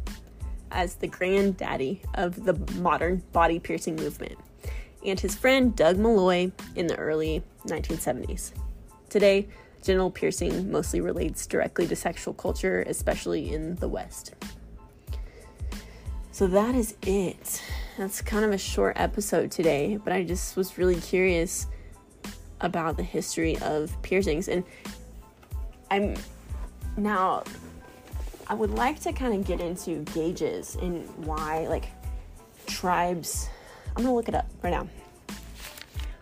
as 0.72 0.96
the 0.96 1.06
granddaddy 1.06 2.02
of 2.14 2.44
the 2.44 2.54
modern 2.80 3.22
body 3.32 3.58
piercing 3.58 3.96
movement, 3.96 4.38
and 5.04 5.20
his 5.20 5.34
friend 5.34 5.76
Doug 5.76 5.98
Malloy 5.98 6.50
in 6.74 6.86
the 6.86 6.96
early 6.96 7.42
1970s. 7.66 8.52
Today, 9.08 9.48
genital 9.82 10.10
piercing 10.10 10.70
mostly 10.70 11.00
relates 11.00 11.46
directly 11.46 11.86
to 11.86 11.96
sexual 11.96 12.34
culture, 12.34 12.82
especially 12.82 13.52
in 13.52 13.76
the 13.76 13.88
West. 13.88 14.34
So 16.30 16.46
that 16.46 16.74
is 16.74 16.96
it. 17.02 17.62
That's 17.98 18.22
kind 18.22 18.44
of 18.44 18.52
a 18.52 18.58
short 18.58 18.96
episode 18.96 19.50
today, 19.50 19.98
but 20.02 20.14
I 20.14 20.24
just 20.24 20.56
was 20.56 20.78
really 20.78 20.96
curious 20.96 21.66
about 22.62 22.96
the 22.96 23.02
history 23.02 23.58
of 23.58 24.00
piercings. 24.02 24.48
And 24.48 24.64
I'm 25.90 26.14
now, 26.96 27.42
I 28.52 28.54
would 28.54 28.72
like 28.72 29.00
to 29.00 29.14
kind 29.14 29.32
of 29.32 29.46
get 29.46 29.62
into 29.62 30.04
gauges 30.12 30.76
and 30.82 31.08
why, 31.24 31.66
like, 31.68 31.86
tribes. 32.66 33.48
I'm 33.96 34.02
gonna 34.04 34.14
look 34.14 34.28
it 34.28 34.34
up 34.34 34.46
right 34.60 34.68
now. 34.68 34.86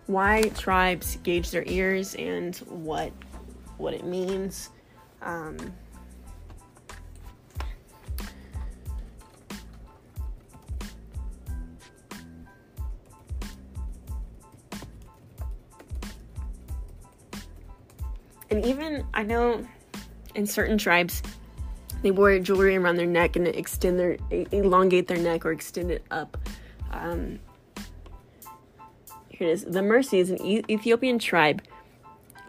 Why 0.06 0.42
tribes 0.42 1.16
gauge 1.24 1.50
their 1.50 1.64
ears 1.66 2.14
and 2.14 2.54
what 2.68 3.10
what 3.78 3.94
it 3.94 4.04
means. 4.04 4.70
Um, 5.22 5.56
and 18.50 18.64
even 18.64 19.04
I 19.12 19.24
know 19.24 19.66
in 20.36 20.46
certain 20.46 20.78
tribes 20.78 21.24
they 22.02 22.10
wear 22.10 22.38
jewelry 22.38 22.76
around 22.76 22.96
their 22.96 23.06
neck 23.06 23.36
and 23.36 23.46
extend 23.46 23.98
their 23.98 24.16
elongate 24.52 25.08
their 25.08 25.18
neck 25.18 25.44
or 25.44 25.52
extend 25.52 25.90
it 25.90 26.04
up. 26.10 26.36
Um, 26.90 27.38
here 29.28 29.48
it 29.48 29.52
is. 29.52 29.64
The 29.64 29.80
Mursi 29.80 30.18
is 30.18 30.30
an 30.30 30.44
Ethiopian 30.44 31.18
tribe 31.18 31.62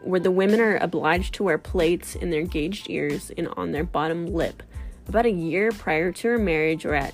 where 0.02 0.20
the 0.20 0.32
women 0.32 0.60
are 0.60 0.78
obliged 0.78 1.34
to 1.36 1.44
wear 1.44 1.58
plates 1.58 2.16
in 2.16 2.32
their 2.32 2.44
gauged 2.44 2.90
ears 2.90 3.32
and 3.38 3.48
on 3.50 3.72
their 3.72 3.84
bottom 3.84 4.28
lip. 4.28 4.64
About 5.08 5.26
a 5.26 5.32
year 5.32 5.72
prior 5.72 6.12
to 6.12 6.28
her 6.30 6.38
marriage, 6.38 6.86
or 6.86 6.96
at 6.96 7.14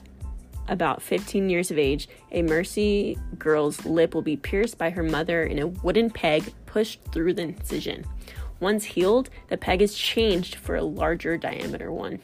about 0.67 1.01
15 1.01 1.49
years 1.49 1.71
of 1.71 1.77
age, 1.77 2.07
a 2.31 2.43
Mursi 2.43 3.17
girl's 3.37 3.85
lip 3.85 4.13
will 4.13 4.21
be 4.21 4.37
pierced 4.37 4.77
by 4.77 4.89
her 4.89 5.03
mother 5.03 5.43
in 5.43 5.59
a 5.59 5.67
wooden 5.67 6.09
peg 6.09 6.53
pushed 6.65 6.99
through 7.11 7.33
the 7.33 7.43
incision. 7.43 8.05
Once 8.59 8.85
healed, 8.85 9.29
the 9.49 9.57
peg 9.57 9.81
is 9.81 9.95
changed 9.95 10.55
for 10.55 10.75
a 10.75 10.83
larger 10.83 11.37
diameter 11.37 11.91
one. 11.91 12.19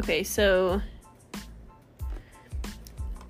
Okay, 0.00 0.22
so 0.22 0.82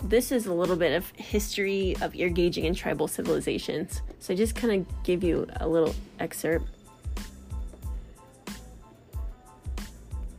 this 0.03 0.33
is 0.33 0.47
a 0.47 0.53
little 0.53 0.75
bit 0.75 0.93
of 0.93 1.09
history 1.17 1.97
of 2.01 2.15
ear 2.15 2.29
gauging 2.29 2.65
in 2.65 2.75
tribal 2.75 3.07
civilizations. 3.07 4.03
So 4.19 4.35
I 4.35 4.37
just 4.37 4.55
kind 4.57 4.81
of 4.81 5.03
give 5.05 5.23
you 5.23 5.47
a 5.61 5.69
little 5.69 5.95
excerpt. 6.19 6.74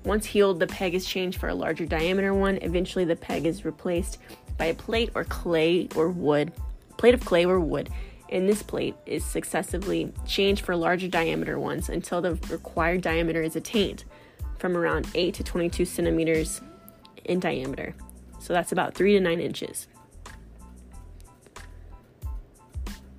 Once 0.05 0.27
healed, 0.27 0.59
the 0.59 0.67
peg 0.67 0.93
is 0.93 1.05
changed 1.05 1.39
for 1.39 1.49
a 1.49 1.55
larger 1.55 1.85
diameter 1.85 2.33
one. 2.33 2.59
Eventually, 2.61 3.05
the 3.05 3.15
peg 3.15 3.45
is 3.47 3.65
replaced 3.65 4.19
by 4.57 4.65
a 4.65 4.73
plate 4.73 5.09
or 5.15 5.23
clay 5.23 5.89
or 5.95 6.09
wood, 6.09 6.53
plate 6.97 7.15
of 7.15 7.25
clay 7.25 7.43
or 7.43 7.59
wood. 7.59 7.89
And 8.29 8.47
this 8.47 8.61
plate 8.61 8.95
is 9.05 9.25
successively 9.25 10.11
changed 10.27 10.63
for 10.63 10.75
larger 10.75 11.07
diameter 11.07 11.59
ones 11.59 11.89
until 11.89 12.21
the 12.21 12.35
required 12.49 13.01
diameter 13.01 13.41
is 13.41 13.55
attained 13.55 14.03
from 14.59 14.77
around 14.77 15.07
8 15.15 15.33
to 15.33 15.43
22 15.43 15.85
centimeters 15.85 16.61
in 17.23 17.39
diameter. 17.39 17.95
So 18.39 18.53
that's 18.53 18.71
about 18.71 18.93
3 18.93 19.13
to 19.13 19.19
9 19.19 19.39
inches. 19.39 19.87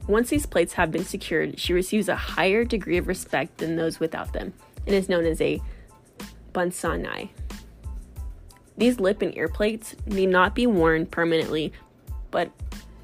Once 0.07 0.31
these 0.31 0.47
plates 0.47 0.75
have 0.75 0.93
been 0.93 1.05
secured, 1.05 1.59
she 1.59 1.73
receives 1.73 2.09
a 2.09 2.15
higher 2.15 2.65
degree 2.65 2.97
of 2.97 3.09
respect 3.09 3.59
than 3.59 3.75
those 3.75 3.99
without 3.99 4.33
them 4.33 4.53
and 4.87 4.95
is 4.95 5.09
known 5.09 5.25
as 5.25 5.41
a 5.41 5.61
bunsanai. 6.57 7.29
These 8.79 8.99
lip 8.99 9.21
and 9.21 9.37
ear 9.37 9.49
plates 9.49 9.95
need 10.07 10.31
not 10.31 10.55
be 10.55 10.67
worn 10.67 11.07
permanently, 11.07 11.73
but 12.31 12.51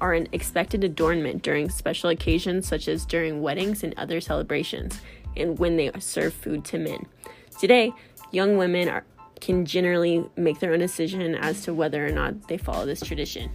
are 0.01 0.13
an 0.13 0.27
expected 0.31 0.83
adornment 0.83 1.43
during 1.43 1.69
special 1.69 2.09
occasions 2.09 2.67
such 2.67 2.87
as 2.87 3.05
during 3.05 3.41
weddings 3.41 3.83
and 3.83 3.93
other 3.95 4.19
celebrations, 4.19 4.99
and 5.37 5.57
when 5.59 5.77
they 5.77 5.91
serve 5.99 6.33
food 6.33 6.65
to 6.65 6.77
men. 6.77 7.05
Today, 7.59 7.93
young 8.31 8.57
women 8.57 8.89
are, 8.89 9.05
can 9.39 9.65
generally 9.65 10.25
make 10.35 10.59
their 10.59 10.73
own 10.73 10.79
decision 10.79 11.35
as 11.35 11.61
to 11.63 11.73
whether 11.73 12.05
or 12.05 12.11
not 12.11 12.47
they 12.47 12.57
follow 12.57 12.85
this 12.85 13.01
tradition. 13.01 13.51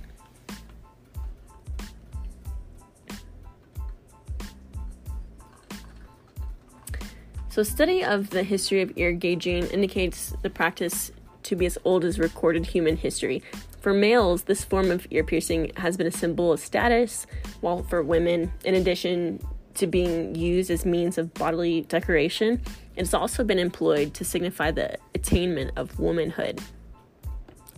So, 7.58 7.64
study 7.64 8.04
of 8.04 8.30
the 8.30 8.44
history 8.44 8.82
of 8.82 8.92
ear 8.94 9.10
gauging 9.10 9.66
indicates 9.70 10.32
the 10.42 10.48
practice 10.48 11.10
to 11.42 11.56
be 11.56 11.66
as 11.66 11.76
old 11.84 12.04
as 12.04 12.20
recorded 12.20 12.64
human 12.64 12.96
history. 12.96 13.42
For 13.80 13.92
males, 13.92 14.44
this 14.44 14.62
form 14.62 14.92
of 14.92 15.08
ear 15.10 15.24
piercing 15.24 15.72
has 15.76 15.96
been 15.96 16.06
a 16.06 16.12
symbol 16.12 16.52
of 16.52 16.60
status, 16.60 17.26
while 17.60 17.82
for 17.82 18.00
women, 18.04 18.52
in 18.64 18.76
addition 18.76 19.40
to 19.74 19.88
being 19.88 20.36
used 20.36 20.70
as 20.70 20.86
means 20.86 21.18
of 21.18 21.34
bodily 21.34 21.80
decoration, 21.80 22.60
it's 22.94 23.12
also 23.12 23.42
been 23.42 23.58
employed 23.58 24.14
to 24.14 24.24
signify 24.24 24.70
the 24.70 24.96
attainment 25.16 25.72
of 25.74 25.98
womanhood. 25.98 26.60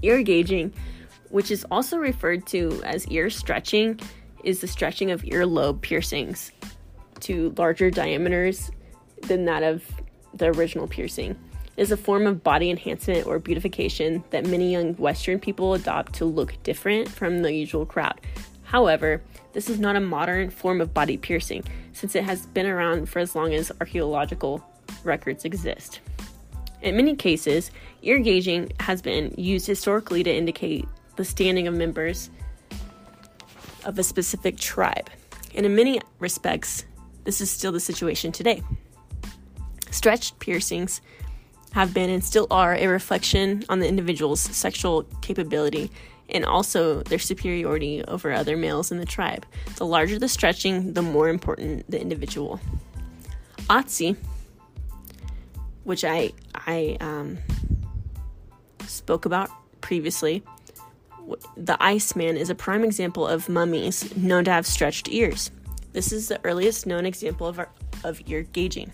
Ear 0.02 0.22
gauging, 0.22 0.74
which 1.30 1.50
is 1.50 1.64
also 1.70 1.96
referred 1.96 2.46
to 2.48 2.82
as 2.84 3.08
ear 3.08 3.30
stretching, 3.30 3.98
is 4.44 4.60
the 4.60 4.68
stretching 4.68 5.10
of 5.10 5.22
earlobe 5.22 5.80
piercings 5.80 6.52
to 7.20 7.54
larger 7.56 7.90
diameters 7.90 8.70
than 9.22 9.44
that 9.46 9.62
of 9.62 9.84
the 10.34 10.46
original 10.46 10.86
piercing. 10.86 11.36
It 11.76 11.82
is 11.82 11.92
a 11.92 11.96
form 11.96 12.26
of 12.26 12.42
body 12.42 12.70
enhancement 12.70 13.26
or 13.26 13.38
beautification 13.38 14.22
that 14.30 14.46
many 14.46 14.72
young 14.72 14.94
Western 14.94 15.38
people 15.38 15.74
adopt 15.74 16.14
to 16.14 16.24
look 16.24 16.62
different 16.62 17.08
from 17.08 17.42
the 17.42 17.52
usual 17.52 17.86
crowd. 17.86 18.20
However, 18.64 19.22
this 19.52 19.68
is 19.68 19.80
not 19.80 19.96
a 19.96 20.00
modern 20.00 20.50
form 20.50 20.80
of 20.80 20.94
body 20.94 21.16
piercing 21.16 21.64
since 21.92 22.14
it 22.14 22.24
has 22.24 22.46
been 22.46 22.66
around 22.66 23.08
for 23.08 23.18
as 23.18 23.34
long 23.34 23.52
as 23.54 23.72
archaeological 23.80 24.64
records 25.04 25.44
exist. 25.44 26.00
In 26.82 26.96
many 26.96 27.16
cases, 27.16 27.70
ear 28.02 28.18
gauging 28.18 28.72
has 28.80 29.02
been 29.02 29.34
used 29.36 29.66
historically 29.66 30.22
to 30.22 30.34
indicate 30.34 30.88
the 31.16 31.24
standing 31.24 31.66
of 31.66 31.74
members 31.74 32.30
of 33.84 33.98
a 33.98 34.02
specific 34.02 34.56
tribe. 34.56 35.10
And 35.54 35.66
in 35.66 35.74
many 35.74 36.00
respects, 36.18 36.84
this 37.24 37.40
is 37.40 37.50
still 37.50 37.72
the 37.72 37.80
situation 37.80 38.32
today. 38.32 38.62
Stretched 39.90 40.38
piercings 40.38 41.00
have 41.72 41.94
been 41.94 42.10
and 42.10 42.24
still 42.24 42.46
are 42.50 42.74
a 42.74 42.86
reflection 42.86 43.64
on 43.68 43.78
the 43.78 43.88
individual's 43.88 44.40
sexual 44.40 45.04
capability 45.20 45.90
and 46.28 46.44
also 46.44 47.02
their 47.02 47.18
superiority 47.18 48.04
over 48.04 48.32
other 48.32 48.56
males 48.56 48.92
in 48.92 48.98
the 48.98 49.04
tribe. 49.04 49.46
The 49.76 49.86
larger 49.86 50.18
the 50.18 50.28
stretching, 50.28 50.94
the 50.94 51.02
more 51.02 51.28
important 51.28 51.90
the 51.90 52.00
individual. 52.00 52.60
Otzi, 53.68 54.16
which 55.84 56.04
I 56.04 56.32
I 56.54 56.96
um, 57.00 57.38
spoke 58.86 59.24
about 59.24 59.50
previously, 59.80 60.42
the 61.56 61.76
Iceman 61.80 62.36
is 62.36 62.50
a 62.50 62.54
prime 62.54 62.84
example 62.84 63.26
of 63.26 63.48
mummies 63.48 64.14
known 64.16 64.44
to 64.44 64.50
have 64.50 64.66
stretched 64.66 65.08
ears. 65.08 65.50
This 65.92 66.12
is 66.12 66.28
the 66.28 66.40
earliest 66.44 66.86
known 66.86 67.06
example 67.06 67.46
of, 67.46 67.58
our, 67.58 67.68
of 68.04 68.20
ear 68.26 68.42
gauging. 68.42 68.92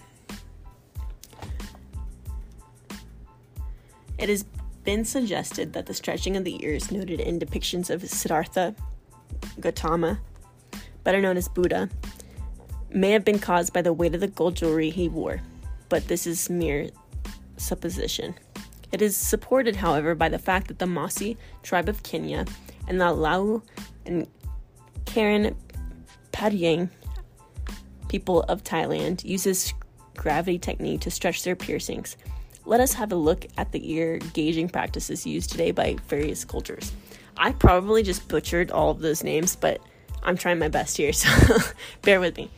It 4.19 4.29
has 4.29 4.45
been 4.85 5.05
suggested 5.05 5.73
that 5.73 5.87
the 5.87 5.95
stretching 5.95 6.37
of 6.37 6.45
the 6.45 6.63
ears 6.65 6.91
noted 6.91 7.21
in 7.21 7.39
depictions 7.39 7.91
of 7.91 8.09
Siddhartha 8.09 8.75
Gautama, 9.61 10.21
better 11.05 11.21
known 11.21 11.37
as 11.37 11.49
Buddha, 11.49 11.91
may 12.91 13.11
have 13.11 13.25
been 13.25 13.39
caused 13.39 13.73
by 13.73 13.83
the 13.83 13.93
weight 13.93 14.15
of 14.15 14.21
the 14.21 14.29
gold 14.29 14.57
jewelry 14.57 14.91
he 14.91 15.09
wore, 15.09 15.41
but 15.89 16.09
this 16.09 16.27
is 16.27 16.49
mere 16.49 16.89
supposition. 17.57 18.35
It 18.93 19.03
is 19.03 19.17
supported, 19.17 19.77
however, 19.77 20.15
by 20.15 20.29
the 20.29 20.39
fact 20.39 20.69
that 20.69 20.79
the 20.79 20.87
Maasai 20.87 21.37
tribe 21.63 21.89
of 21.89 22.03
Kenya 22.03 22.47
and 22.89 23.01
the 23.01 23.13
Lau 23.13 23.63
and 24.07 24.27
Karen 25.05 25.57
Padyang 26.33 26.89
people 28.09 28.43
of 28.43 28.63
Thailand 28.63 29.25
uses 29.25 29.75
gravity 30.17 30.59
technique 30.59 31.01
to 31.03 31.11
stretch 31.11 31.43
their 31.43 31.57
piercings. 31.57 32.17
Let 32.67 32.81
us 32.81 32.93
have 32.95 33.13
a 33.13 33.17
look 33.17 33.47
at 33.57 33.73
the 33.73 33.93
ear 33.93 34.19
gauging 34.35 34.69
practices 34.69 35.25
used 35.25 35.51
today 35.51 35.71
by 35.71 35.97
various 36.09 36.45
cultures. 36.45 36.93
I 37.37 37.53
probably 37.53 38.03
just 38.03 38.29
butchered 38.29 38.71
all 38.71 38.91
of 38.91 39.01
those 39.01 39.23
names, 39.23 39.57
but 39.57 39.81
I'm 40.23 40.37
trying 40.37 40.59
my 40.59 40.69
best 40.69 40.97
here, 40.97 41.13
so 41.15 41.31
bear 42.03 42.21
with 42.21 42.37
me. 42.37 42.51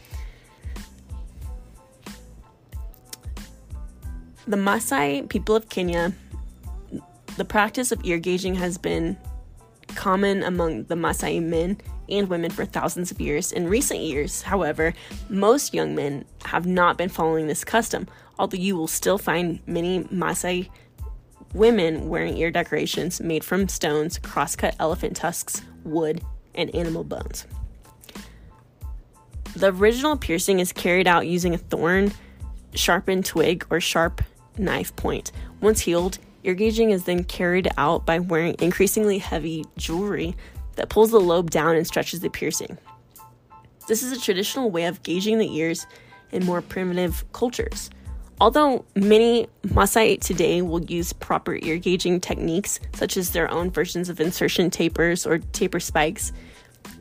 The 4.46 4.56
Maasai 4.56 5.28
people 5.28 5.54
of 5.54 5.68
Kenya 5.68 6.14
the 7.38 7.44
practice 7.44 7.92
of 7.92 8.04
ear 8.04 8.18
gauging 8.18 8.56
has 8.56 8.78
been 8.78 9.16
common 9.94 10.42
among 10.42 10.84
the 10.84 10.96
Maasai 10.96 11.40
men 11.40 11.78
and 12.08 12.28
women 12.28 12.50
for 12.50 12.64
thousands 12.64 13.12
of 13.12 13.20
years. 13.20 13.52
In 13.52 13.68
recent 13.68 14.00
years, 14.00 14.42
however, 14.42 14.92
most 15.28 15.72
young 15.72 15.94
men 15.94 16.24
have 16.46 16.66
not 16.66 16.98
been 16.98 17.08
following 17.08 17.46
this 17.46 17.62
custom, 17.62 18.08
although 18.38 18.56
you 18.56 18.76
will 18.76 18.86
still 18.86 19.18
find 19.18 19.60
many 19.66 20.04
Maasai 20.04 20.68
women 21.54 22.08
wearing 22.08 22.36
ear 22.36 22.50
decorations 22.50 23.20
made 23.20 23.42
from 23.42 23.68
stones, 23.68 24.18
crosscut 24.18 24.74
elephant 24.78 25.16
tusks, 25.16 25.62
wood, 25.84 26.22
and 26.54 26.74
animal 26.74 27.04
bones. 27.04 27.46
The 29.56 29.72
original 29.72 30.16
piercing 30.16 30.60
is 30.60 30.72
carried 30.72 31.08
out 31.08 31.26
using 31.26 31.54
a 31.54 31.58
thorn, 31.58 32.12
sharpened 32.74 33.24
twig, 33.24 33.66
or 33.70 33.80
sharp 33.80 34.22
knife 34.58 34.94
point. 34.96 35.32
Once 35.60 35.80
healed, 35.80 36.18
Ear 36.44 36.54
gauging 36.54 36.90
is 36.90 37.04
then 37.04 37.24
carried 37.24 37.68
out 37.76 38.06
by 38.06 38.20
wearing 38.20 38.54
increasingly 38.60 39.18
heavy 39.18 39.64
jewelry 39.76 40.36
that 40.76 40.88
pulls 40.88 41.10
the 41.10 41.20
lobe 41.20 41.50
down 41.50 41.74
and 41.74 41.86
stretches 41.86 42.20
the 42.20 42.30
piercing. 42.30 42.78
This 43.88 44.02
is 44.02 44.12
a 44.12 44.20
traditional 44.20 44.70
way 44.70 44.84
of 44.84 45.02
gauging 45.02 45.38
the 45.38 45.56
ears 45.56 45.86
in 46.30 46.44
more 46.44 46.62
primitive 46.62 47.24
cultures. 47.32 47.90
Although 48.40 48.84
many 48.94 49.48
Maasai 49.66 50.20
today 50.20 50.62
will 50.62 50.84
use 50.84 51.12
proper 51.12 51.56
ear 51.56 51.76
gauging 51.76 52.20
techniques, 52.20 52.78
such 52.94 53.16
as 53.16 53.30
their 53.32 53.50
own 53.50 53.70
versions 53.70 54.08
of 54.08 54.20
insertion 54.20 54.70
tapers 54.70 55.26
or 55.26 55.38
taper 55.38 55.80
spikes, 55.80 56.32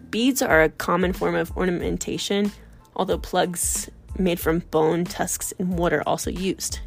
beads 0.10 0.42
are 0.42 0.64
a 0.64 0.70
common 0.70 1.14
form 1.14 1.36
of 1.36 1.56
ornamentation, 1.56 2.52
although 2.96 3.20
plugs 3.20 3.88
made 4.18 4.40
from 4.40 4.60
bone, 4.72 5.04
tusks, 5.04 5.54
and 5.60 5.78
wood 5.78 5.94
are 5.94 6.02
also 6.08 6.32
used. 6.32 6.80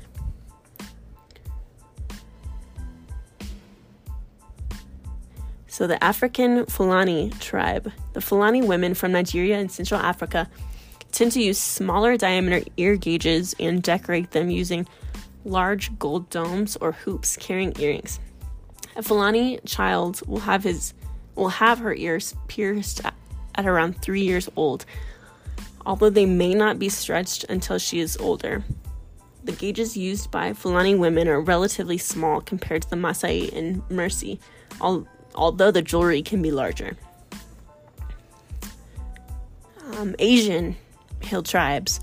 So, 5.68 5.86
the 5.86 6.02
African 6.02 6.66
Fulani 6.66 7.30
tribe, 7.38 7.92
the 8.12 8.20
Fulani 8.20 8.60
women 8.60 8.94
from 8.94 9.12
Nigeria 9.12 9.58
and 9.58 9.70
Central 9.70 10.00
Africa, 10.00 10.50
tend 11.12 11.32
to 11.32 11.42
use 11.42 11.58
smaller 11.58 12.16
diameter 12.16 12.62
ear 12.76 12.96
gauges 12.96 13.54
and 13.58 13.82
decorate 13.82 14.30
them 14.30 14.50
using 14.50 14.86
large 15.44 15.96
gold 15.98 16.28
domes 16.30 16.76
or 16.76 16.92
hoops 16.92 17.36
carrying 17.36 17.78
earrings. 17.80 18.20
A 18.96 19.02
Fulani 19.02 19.58
child 19.64 20.26
will 20.26 20.40
have 20.40 20.64
his 20.64 20.94
will 21.34 21.48
have 21.48 21.78
her 21.78 21.94
ears 21.94 22.34
pierced 22.48 23.00
at 23.54 23.66
around 23.66 24.02
3 24.02 24.20
years 24.20 24.48
old, 24.56 24.84
although 25.86 26.10
they 26.10 26.26
may 26.26 26.54
not 26.54 26.78
be 26.78 26.88
stretched 26.88 27.44
until 27.44 27.78
she 27.78 28.00
is 28.00 28.16
older. 28.18 28.64
The 29.44 29.52
gauges 29.52 29.96
used 29.96 30.30
by 30.30 30.52
Fulani 30.52 30.94
women 30.94 31.28
are 31.28 31.40
relatively 31.40 31.96
small 31.96 32.40
compared 32.40 32.82
to 32.82 32.90
the 32.90 32.96
Maasai 32.96 33.56
and 33.56 33.82
Mursi, 33.88 34.38
although 35.34 35.70
the 35.70 35.82
jewelry 35.82 36.20
can 36.20 36.42
be 36.42 36.50
larger. 36.50 36.96
Um, 39.96 40.14
Asian 40.18 40.76
hill 41.20 41.42
tribes. 41.42 42.00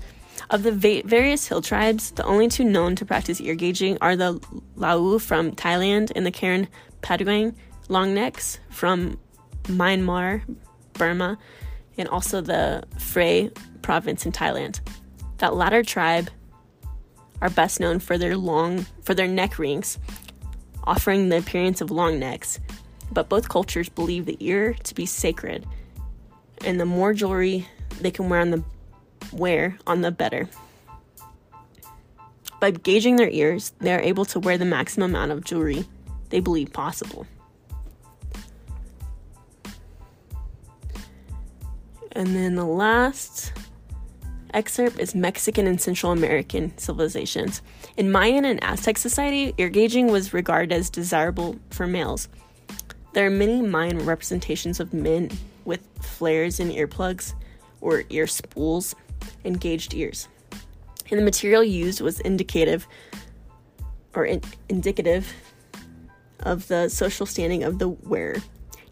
Of 0.50 0.62
the 0.62 0.72
va- 0.72 1.02
various 1.04 1.46
hill 1.46 1.60
tribes, 1.60 2.12
the 2.12 2.24
only 2.24 2.48
two 2.48 2.64
known 2.64 2.96
to 2.96 3.04
practice 3.04 3.40
ear 3.40 3.54
gauging 3.54 3.98
are 4.00 4.16
the 4.16 4.40
Lau 4.76 5.18
from 5.18 5.52
Thailand 5.52 6.12
and 6.14 6.24
the 6.24 6.30
Karen 6.30 6.68
Padyang 7.02 7.54
longnecks 7.88 8.58
from 8.70 9.18
Myanmar, 9.64 10.42
Burma, 10.94 11.38
and 11.98 12.08
also 12.08 12.40
the 12.40 12.84
Phrae 12.96 13.54
province 13.82 14.24
in 14.24 14.32
Thailand. 14.32 14.80
That 15.38 15.54
latter 15.54 15.82
tribe 15.82 16.30
are 17.40 17.50
best 17.50 17.80
known 17.80 17.98
for 17.98 18.18
their 18.18 18.36
long 18.36 18.86
for 19.02 19.14
their 19.14 19.28
neck 19.28 19.58
rings, 19.58 19.98
offering 20.84 21.28
the 21.28 21.38
appearance 21.38 21.80
of 21.80 21.90
long 21.90 22.18
necks, 22.18 22.58
but 23.12 23.28
both 23.28 23.48
cultures 23.48 23.88
believe 23.88 24.26
the 24.26 24.36
ear 24.40 24.74
to 24.84 24.94
be 24.94 25.06
sacred, 25.06 25.66
and 26.64 26.80
the 26.80 26.86
more 26.86 27.12
jewelry 27.12 27.66
they 28.00 28.10
can 28.10 28.28
wear 28.28 28.40
on 28.40 28.50
the 28.50 28.64
wear 29.32 29.78
on 29.86 30.00
the 30.00 30.10
better. 30.10 30.48
By 32.60 32.72
gauging 32.72 33.16
their 33.16 33.30
ears, 33.30 33.72
they 33.78 33.94
are 33.94 34.00
able 34.00 34.24
to 34.26 34.40
wear 34.40 34.58
the 34.58 34.64
maximum 34.64 35.14
amount 35.14 35.32
of 35.32 35.44
jewelry 35.44 35.86
they 36.30 36.40
believe 36.40 36.72
possible. 36.72 37.26
And 42.12 42.34
then 42.34 42.56
the 42.56 42.64
last 42.64 43.52
excerpt 44.52 44.98
is 44.98 45.14
Mexican 45.14 45.66
and 45.66 45.80
Central 45.80 46.10
American 46.10 46.76
civilizations. 46.76 47.62
In 47.96 48.10
Mayan 48.10 48.44
and 48.44 48.62
Aztec 48.64 48.98
society, 48.98 49.54
ear 49.58 49.68
gauging 49.68 50.10
was 50.10 50.34
regarded 50.34 50.72
as 50.72 50.90
desirable 50.90 51.56
for 51.70 51.86
males. 51.86 52.28
There 53.12 53.26
are 53.26 53.30
many 53.30 53.62
Mayan 53.62 54.04
representations 54.04 54.80
of 54.80 54.92
men 54.92 55.30
with 55.64 55.86
flares 56.00 56.58
and 56.60 56.72
earplugs 56.72 57.34
or 57.80 58.04
ear 58.10 58.26
spools 58.26 58.96
and 59.44 59.60
gauged 59.60 59.94
ears. 59.94 60.28
And 61.10 61.18
the 61.18 61.24
material 61.24 61.64
used 61.64 62.00
was 62.00 62.20
indicative 62.20 62.86
or 64.14 64.24
in- 64.24 64.42
indicative 64.68 65.32
of 66.40 66.68
the 66.68 66.88
social 66.88 67.26
standing 67.26 67.64
of 67.64 67.78
the 67.78 67.88
wearer. 67.88 68.36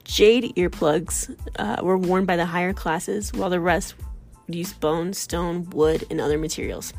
Jade 0.04 0.54
earplugs 0.56 1.34
uh, 1.58 1.82
were 1.82 1.98
worn 1.98 2.24
by 2.24 2.36
the 2.36 2.46
higher 2.46 2.72
classes, 2.72 3.32
while 3.32 3.50
the 3.50 3.60
rest 3.60 3.94
used 4.48 4.78
bone, 4.80 5.12
stone, 5.12 5.68
wood, 5.70 6.04
and 6.10 6.20
other 6.20 6.38
materials. 6.38 6.92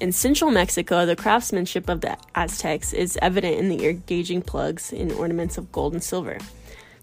In 0.00 0.12
central 0.12 0.50
Mexico, 0.50 1.06
the 1.06 1.16
craftsmanship 1.16 1.88
of 1.88 2.00
the 2.00 2.16
Aztecs 2.34 2.92
is 2.92 3.18
evident 3.20 3.56
in 3.56 3.68
the 3.68 3.82
ear 3.82 3.92
gauging 3.92 4.42
plugs 4.42 4.92
and 4.92 5.10
ornaments 5.12 5.58
of 5.58 5.72
gold 5.72 5.92
and 5.92 6.02
silver. 6.02 6.38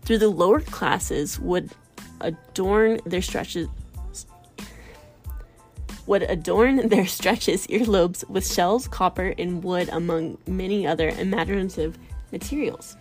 Through 0.03 0.19
the 0.19 0.29
lower 0.29 0.61
classes 0.61 1.39
would 1.39 1.71
adorn 2.21 2.99
their 3.05 3.21
stretches 3.21 3.67
would 6.07 6.23
adorn 6.23 6.87
their 6.89 7.05
stretches 7.05 7.67
earlobes 7.67 8.27
with 8.29 8.45
shells, 8.51 8.87
copper, 8.87 9.33
and 9.37 9.63
wood, 9.63 9.89
among 9.89 10.37
many 10.47 10.85
other 10.85 11.09
imaginative 11.09 11.97
materials. 12.31 12.95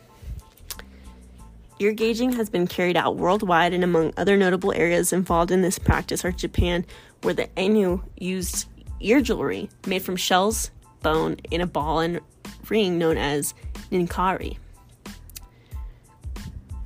Ear 1.80 1.92
gauging 1.92 2.32
has 2.32 2.48
been 2.48 2.66
carried 2.66 2.96
out 2.96 3.16
worldwide, 3.16 3.72
and 3.74 3.82
among 3.82 4.12
other 4.16 4.36
notable 4.36 4.72
areas 4.72 5.12
involved 5.12 5.50
in 5.50 5.60
this 5.60 5.78
practice 5.78 6.24
are 6.24 6.32
Japan, 6.32 6.86
where 7.22 7.34
the 7.34 7.48
Ainu 7.58 8.02
used 8.16 8.66
ear 9.00 9.20
jewelry 9.20 9.68
made 9.86 10.02
from 10.02 10.16
shells, 10.16 10.70
bone, 11.02 11.36
and 11.50 11.62
a 11.62 11.66
ball 11.66 12.00
and 12.00 12.20
ring 12.68 12.96
known 12.96 13.18
as 13.18 13.54
ninkari. 13.90 14.56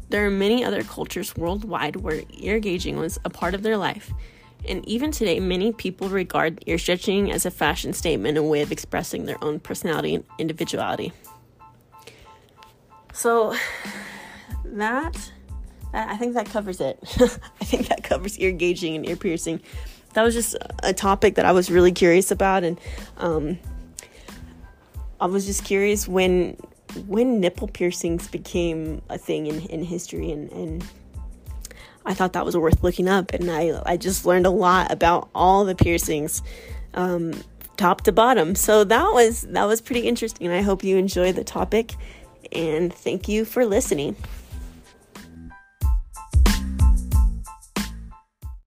There 0.09 0.25
are 0.25 0.31
many 0.31 0.65
other 0.65 0.83
cultures 0.83 1.37
worldwide 1.37 1.97
where 1.97 2.23
ear 2.39 2.59
gauging 2.59 2.97
was 2.97 3.19
a 3.25 3.31
part 3.31 3.55
of 3.55 3.63
their 3.63 3.77
life, 3.77 4.11
and 4.67 4.87
even 4.89 5.11
today, 5.11 5.41
many 5.41 5.73
people 5.73 6.09
regard 6.09 6.63
ear 6.67 6.79
stretching 6.79 7.31
as 7.31 7.47
a 7.47 7.51
fashion 7.51 7.93
statement 7.93 8.37
a 8.37 8.43
way 8.43 8.61
of 8.63 8.73
expressing 8.73 9.25
their 9.25 9.43
own 9.43 9.61
personality 9.61 10.15
and 10.15 10.25
individuality. 10.39 11.13
So, 13.13 13.55
that, 14.65 15.33
that 15.93 16.09
I 16.09 16.17
think 16.17 16.35
that 16.35 16.47
covers 16.47 16.81
it. 16.81 16.99
I 17.61 17.65
think 17.65 17.89
that 17.89 18.05
covers 18.05 18.39
ear 18.39 18.53
gauging 18.53 18.97
and 18.97 19.09
ear 19.09 19.17
piercing. 19.17 19.61
That 20.15 20.23
was 20.23 20.35
just 20.35 20.57
a 20.83 20.93
topic 20.93 21.37
that 21.37 21.45
I 21.45 21.53
was 21.53 21.71
really 21.71 21.93
curious 21.93 22.31
about, 22.31 22.65
and 22.65 22.81
um, 23.19 23.59
I 25.21 25.27
was 25.27 25.47
just 25.47 25.65
curious 25.65 26.09
when 26.09 26.57
when 27.07 27.41
nipple 27.41 27.69
piercings 27.69 28.29
became 28.29 29.03
a 29.11 29.19
thing 29.19 29.47
in, 29.47 29.61
in 29.67 29.85
history 29.85 30.31
and, 30.31 30.51
and 30.53 30.85
I 32.09 32.15
thought 32.15 32.33
that 32.33 32.45
was 32.45 32.57
worth 32.57 32.83
looking 32.83 33.07
up 33.07 33.33
and 33.33 33.51
I, 33.51 33.81
I 33.85 33.97
just 33.99 34.25
learned 34.25 34.47
a 34.47 34.51
lot 34.51 34.91
about 34.91 35.29
all 35.35 35.65
the 35.67 35.75
piercings 35.75 36.43
um, 36.95 37.35
top 37.77 38.01
to 38.03 38.13
bottom 38.13 38.55
so 38.55 38.83
that 38.83 39.13
was 39.13 39.43
that 39.43 39.67
was 39.67 39.81
pretty 39.81 40.09
interesting 40.09 40.49
I 40.49 40.63
hope 40.63 40.83
you 40.83 40.97
enjoy 40.97 41.33
the 41.33 41.45
topic 41.45 41.95
and 42.53 42.93
thank 42.93 43.29
you 43.29 43.45
for 43.45 43.67
listening. 43.67 44.17